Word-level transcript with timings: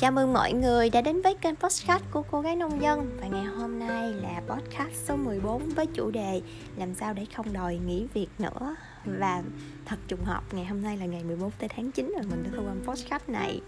Chào 0.00 0.12
mừng 0.12 0.32
mọi 0.32 0.52
người 0.52 0.90
đã 0.90 1.00
đến 1.00 1.22
với 1.22 1.34
kênh 1.34 1.56
podcast 1.56 2.02
của 2.10 2.22
cô 2.30 2.40
gái 2.40 2.56
nông 2.56 2.82
dân. 2.82 3.18
Và 3.20 3.26
ngày 3.26 3.44
hôm 3.44 3.78
nay 3.78 4.12
là 4.12 4.42
podcast 4.48 4.94
số 5.04 5.16
14 5.16 5.68
với 5.68 5.86
chủ 5.86 6.10
đề 6.10 6.42
Làm 6.76 6.94
sao 6.94 7.14
để 7.14 7.26
không 7.36 7.52
đòi 7.52 7.76
nghỉ 7.86 8.06
việc 8.14 8.28
nữa. 8.38 8.76
Và 9.04 9.42
thật 9.86 9.96
trùng 10.08 10.24
hợp, 10.24 10.42
ngày 10.52 10.64
hôm 10.64 10.82
nay 10.82 10.96
là 10.96 11.06
ngày 11.06 11.24
14 11.24 11.50
tới 11.58 11.68
tháng 11.68 11.90
9 11.90 12.12
rồi 12.14 12.22
mình 12.30 12.42
đã 12.42 12.50
thu 12.56 12.66
âm 12.66 12.84
podcast 12.84 13.28
này. 13.28 13.60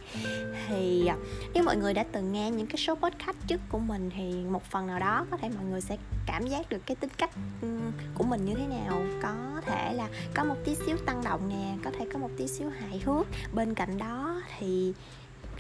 Thì 0.68 1.06
à, 1.06 1.16
nếu 1.54 1.64
mọi 1.64 1.76
người 1.76 1.94
đã 1.94 2.04
từng 2.12 2.32
nghe 2.32 2.50
những 2.50 2.66
cái 2.66 2.76
số 2.76 2.94
podcast 2.94 3.36
trước 3.46 3.60
của 3.68 3.78
mình 3.78 4.10
Thì 4.16 4.32
một 4.50 4.64
phần 4.64 4.86
nào 4.86 4.98
đó 4.98 5.26
có 5.30 5.36
thể 5.36 5.48
mọi 5.48 5.64
người 5.64 5.80
sẽ 5.80 5.96
cảm 6.26 6.46
giác 6.46 6.68
được 6.68 6.86
cái 6.86 6.96
tính 6.96 7.10
cách 7.18 7.30
của 8.14 8.24
mình 8.24 8.44
như 8.44 8.54
thế 8.54 8.66
nào. 8.66 9.02
Có 9.22 9.60
thể 9.66 9.92
là 9.92 10.08
có 10.34 10.44
một 10.44 10.56
tí 10.64 10.74
xíu 10.74 10.96
tăng 11.06 11.24
động 11.24 11.48
nè, 11.48 11.74
Có 11.84 11.90
thể 11.98 12.06
có 12.12 12.18
một 12.18 12.30
tí 12.36 12.48
xíu 12.48 12.68
hài 12.68 12.98
hước. 12.98 13.26
Bên 13.54 13.74
cạnh 13.74 13.98
đó 13.98 14.42
thì 14.58 14.94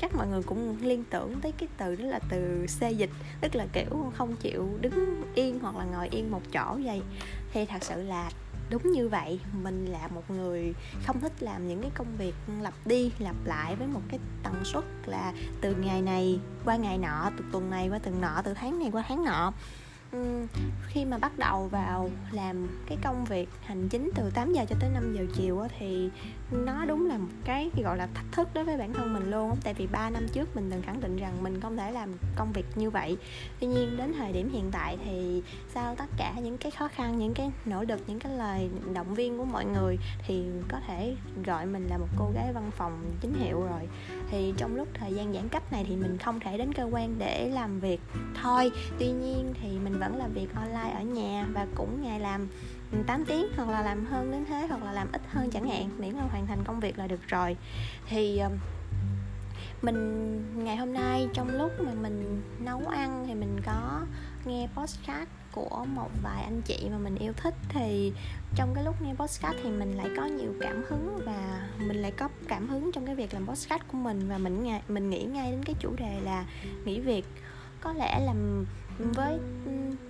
chắc 0.02 0.14
mọi 0.14 0.26
người 0.26 0.42
cũng 0.42 0.76
liên 0.82 1.04
tưởng 1.10 1.40
tới 1.40 1.52
cái 1.52 1.68
từ 1.78 1.96
đó 1.96 2.04
là 2.04 2.18
từ 2.28 2.66
xê 2.66 2.92
dịch, 2.92 3.10
tức 3.40 3.54
là 3.54 3.66
kiểu 3.72 4.12
không 4.16 4.36
chịu 4.36 4.68
đứng 4.80 5.22
yên 5.34 5.58
hoặc 5.62 5.76
là 5.76 5.84
ngồi 5.84 6.08
yên 6.08 6.30
một 6.30 6.42
chỗ 6.52 6.78
vậy. 6.84 7.02
Thì 7.52 7.66
thật 7.66 7.84
sự 7.84 8.02
là 8.02 8.30
đúng 8.70 8.92
như 8.92 9.08
vậy, 9.08 9.40
mình 9.62 9.86
là 9.86 10.08
một 10.08 10.30
người 10.30 10.74
không 11.06 11.20
thích 11.20 11.32
làm 11.40 11.68
những 11.68 11.82
cái 11.82 11.90
công 11.94 12.16
việc 12.18 12.34
lặp 12.60 12.74
đi 12.84 13.12
lặp 13.18 13.36
lại 13.44 13.76
với 13.76 13.86
một 13.88 14.00
cái 14.08 14.18
tần 14.42 14.64
suất 14.64 14.84
là 15.06 15.32
từ 15.60 15.74
ngày 15.74 16.02
này 16.02 16.40
qua 16.64 16.76
ngày 16.76 16.98
nọ, 16.98 17.30
từ 17.38 17.44
tuần 17.52 17.70
này 17.70 17.88
qua 17.88 17.98
tuần 17.98 18.20
nọ, 18.20 18.42
từ 18.44 18.54
tháng 18.54 18.78
này 18.78 18.90
qua 18.92 19.04
tháng 19.08 19.24
nọ. 19.24 19.52
Ừ, 20.12 20.46
khi 20.86 21.04
mà 21.04 21.18
bắt 21.18 21.38
đầu 21.38 21.68
vào 21.68 22.10
làm 22.30 22.68
cái 22.86 22.98
công 23.04 23.24
việc 23.24 23.48
hành 23.64 23.88
chính 23.88 24.10
từ 24.14 24.30
8 24.30 24.52
giờ 24.52 24.64
cho 24.68 24.76
tới 24.80 24.90
5 24.94 25.14
giờ 25.16 25.26
chiều 25.34 25.60
á, 25.60 25.68
thì 25.78 26.10
nó 26.50 26.84
đúng 26.84 27.06
là 27.06 27.18
một 27.18 27.28
cái 27.44 27.70
gọi 27.84 27.96
là 27.96 28.08
thách 28.14 28.32
thức 28.32 28.48
đối 28.54 28.64
với 28.64 28.76
bản 28.76 28.92
thân 28.92 29.14
mình 29.14 29.30
luôn 29.30 29.56
tại 29.64 29.74
vì 29.74 29.86
3 29.86 30.10
năm 30.10 30.26
trước 30.32 30.56
mình 30.56 30.70
từng 30.70 30.82
khẳng 30.82 31.00
định 31.00 31.16
rằng 31.16 31.42
mình 31.42 31.60
không 31.60 31.76
thể 31.76 31.92
làm 31.92 32.08
công 32.36 32.52
việc 32.52 32.64
như 32.74 32.90
vậy. 32.90 33.16
Tuy 33.60 33.66
nhiên 33.66 33.96
đến 33.96 34.12
thời 34.18 34.32
điểm 34.32 34.50
hiện 34.52 34.70
tại 34.72 34.98
thì 35.04 35.42
sau 35.74 35.94
tất 35.94 36.06
cả 36.16 36.34
những 36.42 36.58
cái 36.58 36.70
khó 36.70 36.88
khăn 36.88 37.18
những 37.18 37.34
cái 37.34 37.50
nỗ 37.64 37.82
lực 37.82 38.00
những 38.06 38.18
cái 38.18 38.32
lời 38.36 38.70
động 38.94 39.14
viên 39.14 39.38
của 39.38 39.44
mọi 39.44 39.64
người 39.64 39.98
thì 40.26 40.44
có 40.68 40.80
thể 40.86 41.16
gọi 41.44 41.66
mình 41.66 41.86
là 41.86 41.98
một 41.98 42.08
cô 42.18 42.30
gái 42.34 42.52
văn 42.52 42.70
phòng 42.76 43.04
chính 43.20 43.34
hiệu 43.34 43.60
rồi. 43.60 43.88
Thì 44.30 44.54
trong 44.56 44.76
lúc 44.76 44.88
thời 44.94 45.14
gian 45.14 45.32
giãn 45.32 45.48
cách 45.48 45.72
này 45.72 45.84
thì 45.88 45.96
mình 45.96 46.18
không 46.18 46.40
thể 46.40 46.58
đến 46.58 46.72
cơ 46.74 46.88
quan 46.92 47.14
để 47.18 47.50
làm 47.54 47.80
việc 47.80 48.00
thôi. 48.42 48.70
Tuy 48.98 49.06
nhiên 49.06 49.54
thì 49.62 49.78
mình 49.78 50.01
vẫn 50.02 50.16
là 50.16 50.28
việc 50.28 50.54
online 50.54 50.92
ở 50.94 51.02
nhà 51.02 51.46
và 51.52 51.66
cũng 51.74 52.02
ngày 52.02 52.20
làm 52.20 52.48
ừ, 52.92 52.98
8 53.06 53.24
tiếng 53.24 53.46
hoặc 53.56 53.68
là 53.68 53.82
làm 53.82 54.04
hơn 54.04 54.32
đến 54.32 54.44
thế 54.48 54.66
hoặc 54.68 54.84
là 54.84 54.92
làm 54.92 55.12
ít 55.12 55.22
hơn 55.28 55.50
chẳng 55.50 55.68
hạn, 55.68 55.90
miễn 55.98 56.14
là 56.14 56.22
hoàn 56.22 56.46
thành 56.46 56.64
công 56.64 56.80
việc 56.80 56.98
là 56.98 57.06
được 57.06 57.20
rồi. 57.28 57.56
Thì 58.08 58.42
mình, 59.82 60.64
ngày 60.64 60.76
hôm 60.76 60.92
nay 60.92 61.28
trong 61.34 61.48
lúc 61.48 61.72
mà 61.80 61.92
mình 62.02 62.42
nấu 62.58 62.82
ăn 62.86 63.24
thì 63.26 63.34
mình 63.34 63.60
có 63.66 64.00
nghe 64.44 64.68
podcast 64.74 65.28
của 65.52 65.86
một 65.94 66.10
vài 66.22 66.42
anh 66.42 66.62
chị 66.62 66.88
mà 66.90 66.98
mình 66.98 67.14
yêu 67.14 67.32
thích. 67.36 67.54
Thì 67.68 68.12
trong 68.56 68.74
cái 68.74 68.84
lúc 68.84 69.02
nghe 69.02 69.14
podcast 69.14 69.56
thì 69.62 69.70
mình 69.70 69.96
lại 69.96 70.08
có 70.16 70.24
nhiều 70.24 70.54
cảm 70.60 70.82
hứng 70.88 71.20
và 71.26 71.68
mình 71.78 71.96
lại 71.96 72.10
có 72.10 72.28
cảm 72.48 72.68
hứng 72.68 72.92
trong 72.92 73.06
cái 73.06 73.14
việc 73.14 73.34
làm 73.34 73.46
podcast 73.46 73.82
của 73.92 73.98
mình 73.98 74.28
và 74.28 74.38
mình 74.38 74.70
mình 74.88 75.10
nghĩ 75.10 75.24
ngay 75.24 75.50
đến 75.50 75.64
cái 75.64 75.74
chủ 75.78 75.94
đề 75.96 76.20
là 76.24 76.44
nghỉ 76.84 77.00
việc. 77.00 77.24
Có 77.80 77.92
lẽ 77.92 78.20
là 78.20 78.34
với 78.98 79.38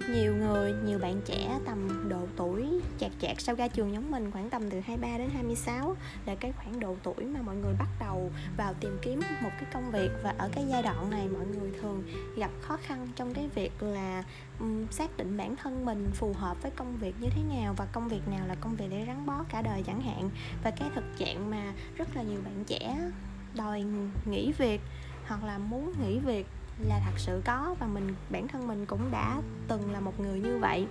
nhiều 0.08 0.34
người 0.36 0.72
nhiều 0.84 0.98
bạn 0.98 1.20
trẻ 1.24 1.58
tầm 1.66 2.08
độ 2.08 2.26
tuổi 2.36 2.80
chạc 2.98 3.10
chạc 3.20 3.40
sau 3.40 3.54
ra 3.54 3.68
trường 3.68 3.92
giống 3.92 4.10
mình 4.10 4.30
khoảng 4.30 4.50
tầm 4.50 4.70
từ 4.70 4.80
23 4.80 5.18
đến 5.18 5.30
26 5.34 5.96
là 6.26 6.34
cái 6.34 6.52
khoảng 6.52 6.80
độ 6.80 6.96
tuổi 7.02 7.24
mà 7.24 7.42
mọi 7.42 7.56
người 7.56 7.74
bắt 7.78 7.88
đầu 8.00 8.30
vào 8.56 8.74
tìm 8.80 8.98
kiếm 9.02 9.20
một 9.42 9.50
cái 9.50 9.70
công 9.72 9.90
việc. 9.90 10.10
Và 10.22 10.34
ở 10.38 10.50
cái 10.52 10.64
giai 10.68 10.82
đoạn 10.82 11.10
này 11.10 11.28
mọi 11.28 11.46
người 11.46 11.70
thường 11.80 12.02
gặp 12.36 12.50
khó 12.60 12.76
khăn 12.76 13.08
trong 13.16 13.34
cái 13.34 13.48
việc 13.54 13.82
là 13.82 14.24
um, 14.60 14.86
xác 14.90 15.16
định 15.16 15.36
bản 15.36 15.56
thân 15.56 15.84
mình 15.84 16.10
phù 16.14 16.32
hợp 16.32 16.62
với 16.62 16.70
công 16.70 16.96
việc 16.96 17.14
như 17.20 17.28
thế 17.30 17.42
nào 17.56 17.74
và 17.76 17.86
công 17.92 18.08
việc 18.08 18.28
nào 18.28 18.46
là 18.46 18.54
công 18.54 18.76
việc 18.76 18.86
để 18.90 19.04
gắn 19.04 19.26
bó 19.26 19.44
cả 19.48 19.62
đời 19.62 19.82
chẳng 19.86 20.00
hạn. 20.00 20.30
Và 20.64 20.70
cái 20.70 20.90
thực 20.94 21.04
trạng 21.18 21.50
mà 21.50 21.72
rất 21.96 22.16
là 22.16 22.22
nhiều 22.22 22.40
bạn 22.44 22.64
trẻ 22.66 23.10
đòi 23.54 23.84
nghỉ 24.30 24.52
việc 24.58 24.80
hoặc 25.26 25.44
là 25.44 25.58
muốn 25.58 25.92
nghỉ 26.00 26.18
việc 26.18 26.46
là 26.78 27.00
thật 27.04 27.18
sự 27.18 27.42
có 27.44 27.74
và 27.78 27.86
mình, 27.86 28.14
bản 28.30 28.48
thân 28.48 28.68
mình 28.68 28.86
cũng 28.86 29.10
đã 29.10 29.40
từng 29.68 29.92
là 29.92 30.00
một 30.00 30.20
người 30.20 30.40
như 30.40 30.58
vậy. 30.58 30.86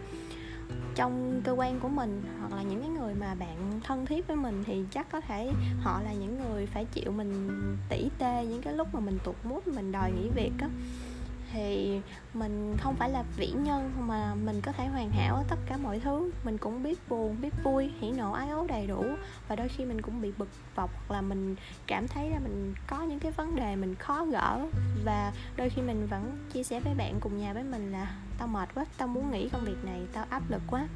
Trong 0.95 1.41
cơ 1.43 1.51
quan 1.51 1.79
của 1.79 1.89
mình 1.89 2.23
hoặc 2.39 2.53
là 2.55 2.63
những 2.63 2.79
cái 2.79 2.89
người 2.89 3.13
mà 3.13 3.35
bạn 3.35 3.79
thân 3.83 4.05
thiết 4.05 4.27
với 4.27 4.37
mình 4.37 4.63
thì 4.65 4.85
chắc 4.91 5.11
có 5.11 5.21
thể 5.21 5.51
họ 5.81 6.01
là 6.01 6.13
những 6.13 6.43
người 6.43 6.65
phải 6.65 6.85
chịu 6.85 7.11
mình 7.11 7.49
tỉ 7.89 8.09
tê 8.17 8.45
những 8.45 8.61
cái 8.61 8.73
lúc 8.73 8.87
mà 8.93 8.99
mình 8.99 9.17
tụt 9.23 9.35
mút 9.43 9.67
mình 9.67 9.91
đòi 9.91 10.11
nghỉ 10.11 10.29
việc 10.35 10.51
á 10.59 10.69
thì 11.53 11.99
mình 12.33 12.77
không 12.77 12.95
phải 12.95 13.09
là 13.09 13.23
vĩ 13.37 13.47
nhân 13.47 13.91
mà 13.99 14.35
mình 14.35 14.61
có 14.61 14.71
thể 14.71 14.85
hoàn 14.85 15.11
hảo 15.11 15.35
ở 15.35 15.43
tất 15.49 15.59
cả 15.65 15.77
mọi 15.77 15.99
thứ. 15.99 16.31
Mình 16.43 16.57
cũng 16.57 16.83
biết 16.83 17.09
buồn, 17.09 17.41
biết 17.41 17.53
vui, 17.63 17.91
hỉ 17.99 18.11
nộ, 18.11 18.31
ái 18.31 18.49
ố 18.49 18.67
đầy 18.67 18.87
đủ. 18.87 19.05
Và 19.47 19.55
đôi 19.55 19.67
khi 19.67 19.85
mình 19.85 20.01
cũng 20.01 20.21
bị 20.21 20.31
bực 20.37 20.49
bọc 20.75 20.89
hoặc 21.07 21.15
là 21.15 21.21
mình 21.21 21.55
cảm 21.87 22.07
thấy 22.07 22.29
là 22.29 22.39
mình 22.39 22.73
có 22.87 23.01
những 23.01 23.19
cái 23.19 23.31
vấn 23.31 23.55
đề 23.55 23.75
mình 23.75 23.95
khó 23.95 24.25
gỡ. 24.25 24.67
Và 25.05 25.33
đôi 25.55 25.69
khi 25.69 25.81
mình 25.81 26.07
vẫn 26.07 26.47
chia 26.53 26.63
sẻ 26.63 26.79
với 26.79 26.93
bạn 26.93 27.19
cùng 27.19 27.37
nhà 27.37 27.53
với 27.53 27.63
mình 27.63 27.91
là 27.91 28.17
tao 28.37 28.47
mệt 28.47 28.69
quá, 28.75 28.85
tao 28.97 29.07
muốn 29.07 29.31
nghỉ 29.31 29.49
công 29.49 29.65
việc 29.65 29.85
này, 29.85 30.01
tao 30.13 30.25
áp 30.29 30.43
lực 30.49 30.61
quá 30.67 30.87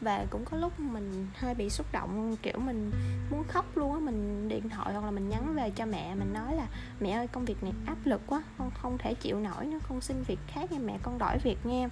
và 0.00 0.26
cũng 0.30 0.44
có 0.44 0.56
lúc 0.56 0.80
mình 0.80 1.26
hơi 1.34 1.54
bị 1.54 1.70
xúc 1.70 1.86
động, 1.92 2.36
kiểu 2.42 2.58
mình 2.58 2.90
muốn 3.30 3.44
khóc 3.48 3.76
luôn 3.76 3.94
á, 3.94 4.00
mình 4.00 4.48
điện 4.48 4.68
thoại 4.68 4.92
hoặc 4.92 5.04
là 5.04 5.10
mình 5.10 5.28
nhắn 5.28 5.54
về 5.54 5.70
cho 5.70 5.86
mẹ, 5.86 6.14
mình 6.14 6.32
nói 6.32 6.54
là, 6.54 6.66
mẹ 7.00 7.10
ơi, 7.10 7.28
công 7.28 7.44
việc 7.44 7.62
này 7.62 7.72
áp 7.86 7.96
lực 8.04 8.20
quá, 8.26 8.42
con 8.58 8.70
không 8.70 8.98
thể 8.98 9.14
chịu 9.14 9.40
nổi 9.40 9.66
nữa, 9.66 9.78
con 9.88 10.00
xin 10.00 10.22
việc 10.22 10.38
khác 10.48 10.72
nha 10.72 10.78
mẹ, 10.78 10.98
con 11.02 11.18
đổi 11.18 11.38
việc 11.38 11.66
nha. 11.66 11.88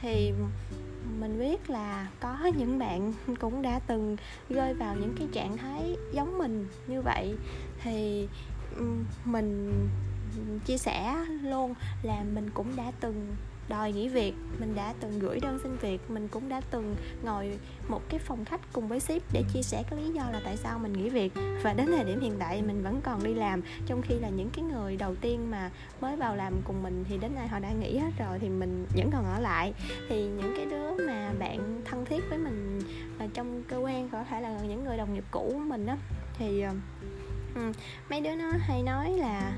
Thì 0.00 0.32
mình 1.20 1.38
biết 1.38 1.70
là 1.70 2.08
có 2.20 2.38
những 2.56 2.78
bạn 2.78 3.12
cũng 3.40 3.62
đã 3.62 3.80
từng 3.86 4.16
rơi 4.48 4.74
vào 4.74 4.94
những 4.94 5.14
cái 5.18 5.28
trạng 5.32 5.56
thái 5.56 5.96
giống 6.12 6.38
mình 6.38 6.68
như 6.86 7.02
vậy. 7.02 7.34
Thì 7.82 8.28
mình 9.24 9.72
chia 10.64 10.78
sẻ 10.78 11.16
luôn 11.42 11.74
là 12.02 12.24
mình 12.34 12.50
cũng 12.54 12.76
đã 12.76 12.92
từng 13.00 13.36
đòi 13.70 13.92
nghỉ 13.92 14.08
việc. 14.08 14.34
Mình 14.60 14.74
đã 14.74 14.94
từng 15.00 15.18
gửi 15.18 15.40
đơn 15.40 15.58
xin 15.62 15.76
việc 15.76 16.10
mình 16.10 16.28
cũng 16.28 16.48
đã 16.48 16.60
từng 16.70 16.96
ngồi 17.22 17.58
một 17.88 18.02
cái 18.08 18.18
phòng 18.18 18.44
khách 18.44 18.60
cùng 18.72 18.88
với 18.88 19.00
ship 19.00 19.32
để 19.32 19.42
chia 19.54 19.62
sẻ 19.62 19.82
cái 19.90 20.00
lý 20.00 20.12
do 20.12 20.22
là 20.32 20.40
tại 20.44 20.56
sao 20.56 20.78
mình 20.78 20.92
nghỉ 20.92 21.08
việc. 21.08 21.32
Và 21.62 21.72
đến 21.72 21.86
thời 21.86 22.04
điểm 22.04 22.20
hiện 22.20 22.36
tại 22.38 22.62
mình 22.62 22.82
vẫn 22.82 23.00
còn 23.04 23.24
đi 23.24 23.34
làm 23.34 23.62
trong 23.86 24.02
khi 24.02 24.14
là 24.14 24.28
những 24.28 24.50
cái 24.50 24.64
người 24.64 24.96
đầu 24.96 25.14
tiên 25.14 25.50
mà 25.50 25.70
mới 26.00 26.16
vào 26.16 26.36
làm 26.36 26.54
cùng 26.64 26.82
mình 26.82 27.04
thì 27.08 27.18
đến 27.18 27.34
nay 27.34 27.48
họ 27.48 27.58
đã 27.58 27.72
nghỉ 27.72 27.98
hết 27.98 28.10
rồi 28.18 28.38
thì 28.38 28.48
mình 28.48 28.86
vẫn 28.96 29.10
còn 29.12 29.24
ở 29.24 29.40
lại. 29.40 29.74
Thì 30.08 30.26
những 30.26 30.52
cái 30.56 30.66
đứa 30.66 31.06
mà 31.06 31.32
bạn 31.38 31.80
thân 31.84 32.04
thiết 32.04 32.24
với 32.28 32.38
mình 32.38 32.80
là 33.18 33.26
trong 33.34 33.62
cơ 33.68 33.76
quan 33.76 34.08
có 34.08 34.24
thể 34.24 34.40
là 34.40 34.58
những 34.68 34.84
người 34.84 34.96
đồng 34.96 35.14
nghiệp 35.14 35.24
cũ 35.30 35.50
của 35.52 35.58
mình 35.58 35.86
đó 35.86 35.96
thì 36.38 36.60
ờ, 36.60 36.72
ừ, 37.54 37.72
mấy 38.10 38.20
đứa 38.20 38.34
nó 38.34 38.52
hay 38.58 38.82
nói 38.82 39.10
là 39.10 39.52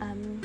um, 0.00 0.40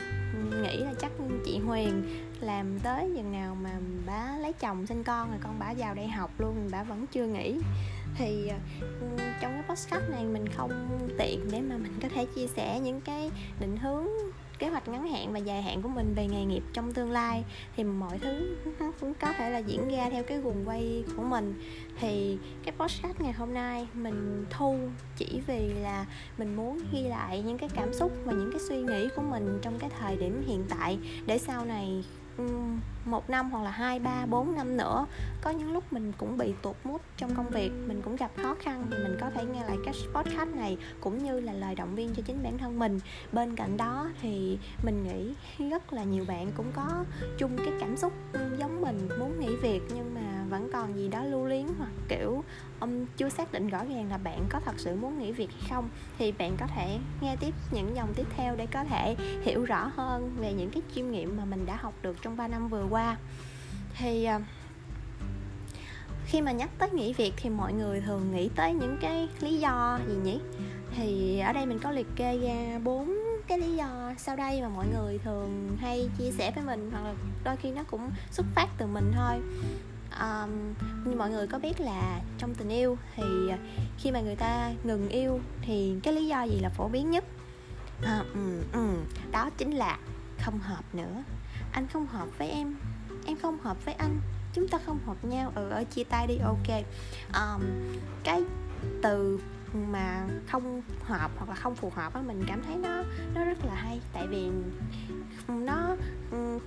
nghĩ 0.61 0.77
là 0.77 0.93
chắc 0.99 1.11
chị 1.45 1.57
Huyền 1.57 2.03
làm 2.41 2.79
tới 2.79 3.11
chừng 3.15 3.31
nào 3.31 3.55
mà 3.55 3.79
bà 4.05 4.37
lấy 4.37 4.53
chồng 4.53 4.87
sinh 4.87 5.03
con 5.03 5.29
rồi 5.29 5.39
con 5.43 5.59
bà 5.59 5.73
vào 5.77 5.95
đại 5.95 6.07
học 6.07 6.31
luôn, 6.37 6.69
bà 6.71 6.83
vẫn 6.83 7.05
chưa 7.07 7.25
nghỉ. 7.25 7.59
Thì 8.15 8.47
ờ, 8.47 8.57
trong 9.41 9.53
cái 9.53 9.63
podcast 9.69 10.09
này 10.09 10.25
mình 10.25 10.45
không 10.57 10.99
tiện 11.17 11.39
để 11.51 11.61
mà 11.61 11.77
mình 11.77 11.93
có 12.01 12.09
thể 12.09 12.25
chia 12.35 12.47
sẻ 12.47 12.79
những 12.79 13.01
cái 13.01 13.31
định 13.59 13.77
hướng, 13.77 14.07
kế 14.59 14.69
hoạch 14.69 14.87
ngắn 14.87 15.07
hạn 15.07 15.33
và 15.33 15.39
dài 15.39 15.61
hạn 15.61 15.81
của 15.81 15.89
mình 15.89 16.13
về 16.15 16.27
nghề 16.27 16.45
nghiệp 16.45 16.63
trong 16.73 16.93
tương 16.93 17.11
lai. 17.11 17.43
Thì 17.75 17.83
mọi 17.83 18.19
thứ 18.19 18.57
nó 18.79 18.91
cũng 18.99 19.13
có 19.13 19.33
thể 19.33 19.49
là 19.49 19.57
diễn 19.57 19.89
ra 19.89 20.09
theo 20.11 20.23
cái 20.23 20.37
guồng 20.37 20.63
quay 20.65 21.03
của 21.17 21.23
mình. 21.23 21.61
Thì 21.99 22.37
cái 22.63 22.73
podcast 22.79 23.21
ngày 23.21 23.33
hôm 23.33 23.53
nay 23.53 23.87
mình 23.93 24.45
thu 24.49 24.77
chỉ 25.17 25.41
vì 25.47 25.73
là 25.73 26.05
mình 26.37 26.55
muốn 26.55 26.79
ghi 26.91 27.01
lại 27.01 27.41
những 27.41 27.57
cái 27.57 27.69
cảm 27.75 27.93
xúc 27.93 28.11
và 28.25 28.33
những 28.33 28.51
cái 28.51 28.61
suy 28.69 28.81
nghĩ 28.81 29.07
của 29.15 29.21
mình 29.21 29.59
trong 29.61 29.79
cái 29.79 29.89
thời 29.99 30.17
điểm 30.17 30.43
hiện 30.47 30.63
tại 30.69 30.99
để 31.25 31.37
sau 31.37 31.65
này 31.65 32.03
một 33.05 33.29
năm 33.29 33.51
hoặc 33.51 33.63
là 33.63 33.71
hai 33.71 33.99
ba 33.99 34.25
bốn 34.25 34.55
năm 34.55 34.77
nữa. 34.77 35.05
Có 35.41 35.49
những 35.49 35.73
lúc 35.73 35.93
mình 35.93 36.11
cũng 36.17 36.37
bị 36.37 36.53
tụt 36.61 36.75
mút 36.83 37.01
trong 37.17 37.35
công 37.35 37.49
việc 37.49 37.71
mình 37.87 38.01
cũng 38.01 38.15
gặp 38.15 38.31
khó 38.41 38.55
khăn 38.59 38.85
thì 38.91 38.97
mình 39.03 39.17
có 39.21 39.29
thể 39.29 39.45
nghe 39.45 39.63
lại 39.63 39.77
cái 39.85 39.93
podcast 40.13 40.49
này 40.49 40.77
cũng 41.01 41.23
như 41.23 41.39
là 41.39 41.53
lời 41.53 41.75
động 41.75 41.95
viên 41.95 42.13
cho 42.15 42.23
chính 42.25 42.43
bản 42.43 42.57
thân 42.57 42.79
mình. 42.79 42.99
Bên 43.31 43.55
cạnh 43.55 43.77
đó 43.77 44.09
thì 44.21 44.57
mình 44.83 45.03
nghĩ 45.03 45.33
rất 45.69 45.93
là 45.93 46.03
nhiều 46.03 46.25
bạn 46.27 46.51
cũng 46.57 46.71
có 46.75 47.05
chung 47.37 47.57
cái 47.57 47.73
cảm 47.79 47.97
xúc 47.97 48.13
giống 48.57 48.81
mình 48.81 49.09
muốn 49.19 49.39
nghỉ 49.39 49.55
việc 49.55 49.81
nhưng 49.95 50.15
mà 50.15 50.45
vẫn 50.49 50.69
còn 50.73 50.95
gì 50.95 51.07
đó 51.07 51.23
lưu 51.23 51.45
luyến 51.45 51.65
hoặc 51.77 51.91
kiểu 52.09 52.43
um, 52.79 53.05
chưa 53.17 53.29
xác 53.29 53.51
định 53.51 53.67
rõ 53.67 53.85
ràng 53.85 54.09
là 54.09 54.17
bạn 54.17 54.45
có 54.49 54.59
thật 54.65 54.75
sự 54.77 54.95
muốn 54.95 55.19
nghỉ 55.19 55.31
việc 55.31 55.49
hay 55.51 55.69
không. 55.69 55.89
Thì 56.17 56.31
bạn 56.31 56.57
có 56.59 56.67
thể 56.67 56.99
nghe 57.21 57.35
tiếp 57.39 57.53
những 57.71 57.95
dòng 57.95 58.13
tiếp 58.15 58.25
theo 58.37 58.55
để 58.55 58.65
có 58.65 58.83
thể 58.83 59.15
hiểu 59.41 59.65
rõ 59.65 59.91
hơn 59.95 60.31
về 60.39 60.53
những 60.53 60.69
cái 60.69 60.81
chiêm 60.95 61.11
nghiệm 61.11 61.37
mà 61.37 61.45
mình 61.45 61.65
đã 61.65 61.75
học 61.75 61.93
được 62.01 62.17
trong 62.21 62.28
trong 62.29 62.37
3 62.37 62.47
năm 62.47 62.67
vừa 62.67 62.85
qua. 62.89 63.17
Thì 63.97 64.25
ờ, 64.25 64.41
khi 66.25 66.41
mà 66.41 66.51
nhắc 66.51 66.69
tới 66.77 66.89
nghỉ 66.89 67.13
việc 67.13 67.33
thì 67.37 67.49
mọi 67.49 67.73
người 67.73 68.01
thường 68.01 68.31
nghĩ 68.35 68.49
tới 68.55 68.73
những 68.73 68.97
cái 69.01 69.29
lý 69.39 69.59
do 69.59 69.99
gì 70.07 70.15
nhỉ? 70.23 70.39
Thì 70.95 71.39
ở 71.39 71.53
đây 71.53 71.65
mình 71.65 71.79
có 71.79 71.91
liệt 71.91 72.07
kê 72.15 72.37
ra 72.37 72.79
bốn 72.83 73.17
cái 73.47 73.59
lý 73.59 73.75
do 73.75 74.13
sau 74.17 74.35
đây 74.35 74.61
mà 74.61 74.69
mọi 74.69 74.85
người 74.93 75.17
thường 75.17 75.77
hay 75.81 76.09
chia 76.17 76.31
sẻ 76.31 76.51
với 76.55 76.63
mình 76.63 76.89
hoặc 76.91 77.03
là 77.03 77.13
đôi 77.43 77.55
khi 77.55 77.71
nó 77.71 77.83
cũng 77.83 78.11
xuất 78.31 78.45
phát 78.55 78.67
từ 78.77 78.85
mình 78.85 79.11
thôi. 79.15 79.41
Um, 80.19 80.73
như 81.05 81.15
mọi 81.15 81.29
người 81.29 81.47
có 81.47 81.59
biết 81.59 81.81
là 81.81 82.21
trong 82.37 82.55
tình 82.55 82.69
yêu 82.69 82.97
thì 83.15 83.23
ờ, 83.49 83.57
khi 83.97 84.11
mà 84.11 84.21
người 84.21 84.35
ta 84.35 84.71
ngừng 84.83 85.09
yêu 85.09 85.39
thì 85.61 85.95
cái 86.03 86.13
lý 86.13 86.27
do 86.27 86.43
gì 86.43 86.59
là 86.59 86.69
phổ 86.69 86.87
biến 86.87 87.11
nhất? 87.11 87.23
À, 88.03 88.23
um, 88.33 88.61
um, 88.73 88.95
đó 89.31 89.49
chính 89.57 89.71
là 89.71 89.97
không 90.39 90.59
hợp 90.59 90.83
nữa 90.93 91.23
anh 91.71 91.87
không 91.93 92.07
hợp 92.07 92.27
với 92.37 92.49
em. 92.49 92.75
Em 93.25 93.37
không 93.41 93.59
hợp 93.59 93.85
với 93.85 93.93
anh. 93.93 94.21
Chúng 94.53 94.67
ta 94.67 94.77
không 94.85 94.99
hợp 95.05 95.25
nhau. 95.25 95.51
Ừ 95.55 95.69
ở 95.69 95.83
chia 95.83 96.03
tay 96.03 96.27
đi. 96.27 96.37
Ok. 96.37 96.83
Um, 97.33 97.61
cái 98.23 98.43
từ 99.01 99.39
mà 99.73 100.27
không 100.47 100.81
hợp 101.03 101.31
hoặc 101.37 101.49
là 101.49 101.55
không 101.55 101.75
phù 101.75 101.91
hợp 101.95 102.13
á 102.13 102.21
mình 102.21 102.43
cảm 102.47 102.61
thấy 102.63 102.75
nó 102.75 103.03
nó 103.35 103.45
rất 103.45 103.65
là 103.65 103.73
hay. 103.75 103.99
Tại 104.13 104.27
vì 104.27 104.49
nó 105.47 105.95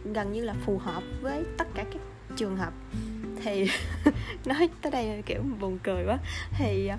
gần 0.05 0.33
như 0.33 0.45
là 0.45 0.55
phù 0.67 0.79
hợp 0.79 1.03
với 1.21 1.45
tất 1.59 1.69
cả 1.75 1.85
các 1.93 2.03
trường 2.37 2.57
hợp. 2.57 2.73
Thì 3.45 3.69
nói 4.45 4.69
tới 4.83 4.93
đây 4.93 5.23
kiểu 5.27 5.43
buồn 5.61 5.79
cười 5.83 6.05
quá. 6.07 6.19
Thì 6.59 6.87
ờ, 6.87 6.97